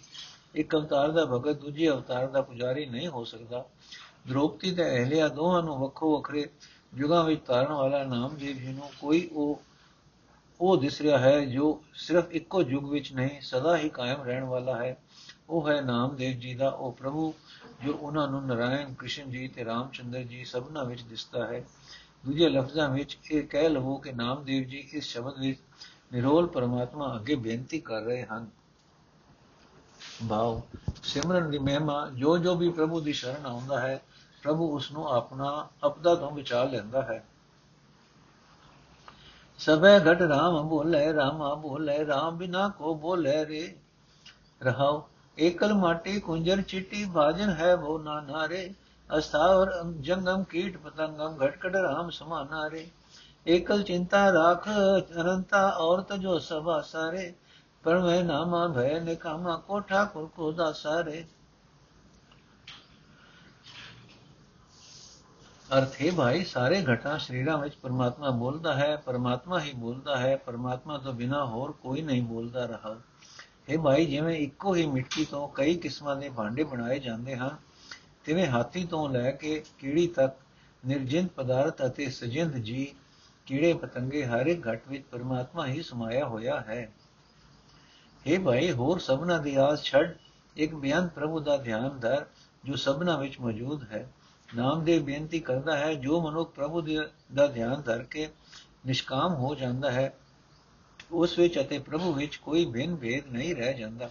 ਇੱਕ 0.56 0.76
ਅਵਤਾਰ 0.76 1.12
ਦਾ 1.12 1.26
ਭਗਤ 1.26 1.60
ਦੂਜੇ 1.62 1.90
ਅਵਤਾਰ 1.90 2.28
ਦਾ 2.28 2.42
ਪੁਜਾਰੀ 2.42 2.86
ਨਹੀਂ 2.86 3.08
ਹੋ 3.08 3.24
ਸਕਦਾ। 3.24 3.64
ਦ੍ਰੋਪਦੀ 4.28 4.72
ਤੇ 4.72 4.84
ਅਹਲਿਆ 4.96 5.28
ਦੋਹਾਂ 5.28 5.62
ਨੂੰ 5.64 5.78
ਵੱਖੋ 5.80 6.16
ਵੱਖਰੇ 6.16 6.48
ਯੁਗਾਂ 6.94 7.24
ਵਿੱਚ 7.24 7.46
ਤਾਰਨ 7.46 7.72
ਵਾਲਾ 7.74 8.04
ਨਾਮਦੇਵ 8.04 8.58
ਜੀ 8.58 8.74
ਨੂੰ 8.74 8.90
ਕੋਈ 9.02 9.28
ਉਹ 9.34 9.62
ਉਹ 10.60 10.78
ਦਿਸ 10.78 11.02
ਰਿਹਾ 11.02 11.18
ਹੈ 11.18 11.40
ਜੋ 11.46 11.72
ਸਿਰਫ 11.94 12.32
ਇੱਕੋ 12.32 12.62
ਯੁਗ 12.62 12.90
ਵਿੱਚ 12.92 13.14
ਨਹੀਂ, 13.14 13.42
ਸਦਾ 13.42 13.78
ਹੀ 13.78 13.90
ਕਾਇਮ 13.90 14.24
ਰਹਿਣ 14.24 14.44
ਵਾਲਾ 14.44 14.78
ਹੈ। 14.78 14.96
ਉਹ 15.50 15.70
ਹੈ 15.70 15.80
ਨਾਮਦੇਵ 15.82 16.40
ਜੀ 16.40 16.54
ਦਾ 16.54 16.70
ਉਹ 16.70 16.92
ਪ੍ਰਭੂ 16.92 17.34
ਜੋ 17.86 17.94
ਉਹਨਾਂ 17.94 18.28
ਨੂੰ 18.28 18.46
ਨਰਾਇਣ 18.48 18.94
ਕ੍ਰਿਸ਼ਨ 18.94 19.32
ਜੀ 19.32 19.48
ਤੇ 19.48 19.66
ਰਾਮਚੰਦਰ 19.66 20.24
ਜੀ 20.24 20.44
ਸਭਨਾ 20.46 20.84
ਵਿੱਚ 20.84 21.02
ਦਿਸਦਾ 21.02 21.48
ਹੈ। 21.48 21.64
ਦੂਜੇ 22.26 22.50
ਲਫ਼ਜ਼ਾਂ 22.50 22.90
ਵਿੱਚ 22.90 23.18
ਇਹ 23.32 23.48
ਕਹਿ 23.48 23.70
ਲਵੋ 23.70 23.98
ਕਿ 23.98 24.12
ਨਾਮਦੇਵ 24.12 24.64
ਜੀ 24.64 24.90
ਇਸ 24.94 25.04
ਸ਼ਬਦ 25.04 25.40
ਵਿੱਚ 25.40 25.60
ਨਿਰੋਲ 26.14 26.48
ਪਰਮਾਤਮਾ 26.48 27.16
ਅੱਗੇ 27.16 27.36
ਬੇਨਤੀ 27.36 27.80
ਕਰ 27.80 28.02
ਰਹੇ 28.02 28.24
ਹਨ। 28.24 28.48
ਭਾਵ 30.30 30.62
ਸਿਮਰਨ 31.04 31.50
ਦੀ 31.52 31.58
ਮਹਿਮਾ, 31.58 32.10
ਜੋ 32.10 32.38
ਜੋ 32.38 32.56
ਵੀ 32.56 32.70
ਪ੍ਰਭੂ 32.70 33.02
ਦੀ 33.02 33.14
ਸ਼ਰਨ 33.14 33.46
ਆਉਂਦਾ 33.46 33.80
ਹੈ, 33.80 34.02
ਪ੍ਰਭੂ 34.44 34.76
ਉਸ 34.76 34.92
ਨੂੰ 34.92 35.08
ਆਪਣਾ 35.08 35.68
ਅਪਦਾ 35.86 36.16
ਤੋਂ 36.16 36.32
ਬਚਾ 36.32 36.64
ਲੈਂਦਾ 36.64 37.02
ਹੈ। 37.02 37.26
ਸਭੇ 39.58 40.00
ਘਟ 40.00 40.22
ਰਾਮ 40.22 40.70
ਬੋਲੇ, 40.70 41.14
ਰਾਮਾ 41.14 41.54
ਬੋਲੇ, 41.54 42.06
ਰਾਮ 42.06 42.38
ਬਿਨਾ 42.38 42.70
ਕੋ 42.70 42.96
ਬੋਲੇ 42.96 43.46
ਰੇ। 43.46 43.76
ਰਹਾਉ 44.64 45.02
ਏਕਲ 45.40 45.74
ਮਾਟੀ 45.74 46.20
ਕੁੰਜਰ 46.20 46.62
ਚਿੱਟੀ, 46.62 47.06
ਬਾਜਨ 47.06 47.50
ਹੈ 47.50 47.76
ਵੋ 47.76 47.98
ਨਾਨਾ 47.98 48.48
ਰੇ 48.48 48.74
अस्थावर 49.11 49.73
जंगम 50.03 50.43
कीट 50.51 50.77
पतंगम 50.79 51.37
घटकट 51.39 51.77
राम 51.83 52.11
समाना 52.13 52.67
रे 52.69 52.83
एकल 53.47 53.83
चिंता 53.85 54.25
राख 54.31 54.69
अनंता 54.69 55.63
और 55.81 56.03
तजो 56.11 56.39
सभा 56.43 56.81
सारे 56.87 57.25
पर 57.85 57.99
मैं 58.01 58.23
नामा 58.25 58.67
भय 58.71 59.01
निकामा 59.03 59.57
को 59.67 59.81
ठाकुर 59.85 60.29
को 60.37 60.53
दासा 60.55 61.01
रे 61.03 61.25
ਅਰਥ 65.69 65.95
ਹੈ 66.03 66.11
ਭਾਈ 66.17 66.45
ਸਾਰੇ 66.45 66.81
ਘਟਾਂ 66.85 67.19
ਸ਼ਰੀਰਾਂ 67.19 67.57
ਵਿੱਚ 67.59 67.75
ਪਰਮਾਤਮਾ 67.75 68.31
ਬੋਲਦਾ 68.31 68.75
ਹੈ 68.75 68.97
ਪਰਮਾਤਮਾ 68.97 69.61
ਹੀ 69.61 69.73
ਬੋਲਦਾ 69.73 70.17
ਹੈ 70.17 70.37
ਪਰਮਾਤਮਾ 70.37 70.99
ਤੋਂ 70.99 71.13
ਬਿਨਾ 71.13 71.45
ਹੋਰ 71.45 71.73
ਕੋਈ 71.73 72.03
ਨਹੀਂ 72.03 72.23
ਬੋਲਦਾ 72.23 72.65
ਰਹਾ 72.67 72.95
ਇਹ 73.69 73.79
ਭਾਈ 73.79 74.07
ਜਿਵੇਂ 74.07 74.37
ਇੱਕੋ 74.39 74.75
ਹੀ 74.75 74.87
ਮਿੱਟੀ 74.87 75.25
ਤੋਂ 75.25 75.49
ਕਈ 75.49 75.75
ਕਿਸਮਾਂ 75.77 76.17
ਦੇ 76.17 76.29
ਭਾਂਡੇ 76.29 76.65
ਬਣਾਏ 76.65 76.99
ਜਾਂਦੇ 76.99 77.37
ਹਨ 77.37 77.57
ਤਿਵੇਂ 78.26 78.48
ਹਾਥੀ 78.48 78.86
ਤੋਂ 78.86 79.10
ਲੈ 79.10 79.32
ਕੇ 79.32 79.64
ਕੀੜੀ 79.78 80.08
ਤੱਕ 80.08 80.36
ਨਿਰਜਿੰਦ 80.88 81.30
ਪਦਾਰਥ 81.30 81.86
ਅਤੇ 81.86 82.10
ਸਜਿੰਦ 82.10 82.56
ਜੀ 82.56 82.96
ਕੀੜੇ 83.46 83.74
ਪਤੰਗੇ 83.74 84.26
ਹਰ 84.26 84.46
ਇੱਕ 84.46 84.68
ਘਟ 84.68 84.88
ਵਿੱਚ 84.88 85.04
ਪਰਮਾਤਮਾ 85.12 85.66
ਹੀ 85.66 85.82
ਸਮਾਇਆ 85.82 86.26
ਹੋਇਆ 86.26 86.60
ਹੈ। 86.60 86.92
ਇਹ 88.28 88.40
ਭਾਈ, 88.40 88.72
ਹੋਰ 88.72 89.00
ਸਭਨਾ 89.00 89.38
ਦੀ 89.38 89.56
ਆਸ 89.56 89.84
ਛੱਡ, 89.84 90.16
ਇੱਕ 90.56 90.76
ਬਿਆਨ 90.76 91.08
ਪ੍ਰਭੂ 91.08 91.40
ਦਾ 91.40 91.58
ਧਿਆਨ 91.58 92.00
ਧਰ, 92.00 92.26
ਜੋ 92.66 92.76
ਸਭਨਾ 92.76 93.18
ਵਿੱਚ 93.18 93.40
ਮੌਜੂਦ 93.40 93.84
ਹੈ। 93.84 94.10
ਨਾਮ 94.56 94.84
ਦੇ 94.84 95.00
ਬੇਨਤੀ 95.00 95.40
ਕਰਦਾ 95.40 95.78
ਹੈ, 95.78 95.94
ਜੋ 95.94 96.22
ਮਨੁੱਖ 96.22 96.52
ਪ੍ਰਭੂ 96.52 96.82
ਦਾ 97.36 97.48
ਧਿਆਨ 97.48 97.82
ਧਰ 97.82 98.04
ਕੇ 98.04 98.30
ਨਿਸ਼ਕਾਮ 98.86 99.34
ਹੋ 99.34 99.56
ਜਾਂਦਾ 99.56 99.92
ਹੈ, 99.92 100.14
ਉਸ 101.12 101.40
ਵਿੱਚ 101.40 101.60
ਅਤੇ 101.60 101.80
ਪ੍ਰਭੂ 101.80 102.14
ਵਿੱਚ 102.14 102.36
ਕੋਈ 102.36 102.66
ਭਿੰਨ 102.66 102.96
ਭੇਦ 102.96 103.28
ਨਹੀਂ 103.28 103.56
ਰਹਿ 103.56 103.74
ਜਾਂਦਾ। 103.74 104.10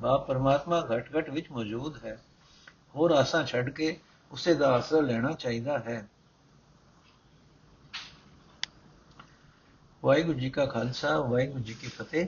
ਬਾ 0.00 0.16
ਪਰਮਾਤਮਾ 0.16 0.86
ਘਟ 0.92 1.08
ਘਟ 1.18 1.30
ਵਿੱਚ 1.30 1.50
ਮੌਜੂਦ 1.50 2.04
ਹੈ। 2.04 2.18
ਹੋਰ 2.96 3.10
ਆਸਾਂ 3.10 3.46
ਛੱਡ 3.46 3.70
ਕੇ 3.70 4.00
ਉਸੇ 4.32 4.54
ਦਾ 4.54 4.72
ਆਸਰਾ 4.72 5.00
ਲੈਣਾ 5.00 5.32
ਚਾਹੀਦਾ 5.32 5.78
ਹੈ। 5.78 6.08
ਵਾਹਿਗੁਰੂ 10.04 10.38
ਜੀ 10.38 10.50
ਕਾ 10.50 10.66
ਖਾਲਸਾ, 10.66 11.20
ਵਾਹਿਗੁਰੂ 11.20 11.64
ਜੀ 11.64 11.74
ਕੀ 11.74 11.88
ਫਤਿਹ। 11.88 12.26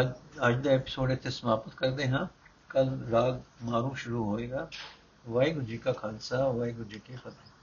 ਅੱਜ 0.00 0.08
ਅੱਜ 0.48 0.64
ਦਾ 0.64 0.70
ਐਪੀਸੋਡ 0.70 1.10
ਇੱਥੇ 1.10 1.30
ਸਮਾਪਤ 1.30 1.74
ਕਰਦੇ 1.74 2.08
ਹਾਂ। 2.08 2.26
ਕੱਲ 2.68 3.08
ਰਾਗ 3.08 3.40
ਮਾਰੂ 3.62 3.94
ਸ਼ੁਰੂ 3.94 4.24
ਹੋਏਗਾ। 4.24 4.70
ਵਾਹਿਗੁਰੂ 5.28 5.64
ਜੀ 5.64 5.78
ਕਾ 5.78 5.92
ਖਾਲਸਾ, 5.92 6.48
ਵਾਹਿਗੁਰੂ 6.48 6.84
ਜੀ 6.84 6.98
ਕੀ 6.98 7.16
ਫਤਿਹ। 7.16 7.55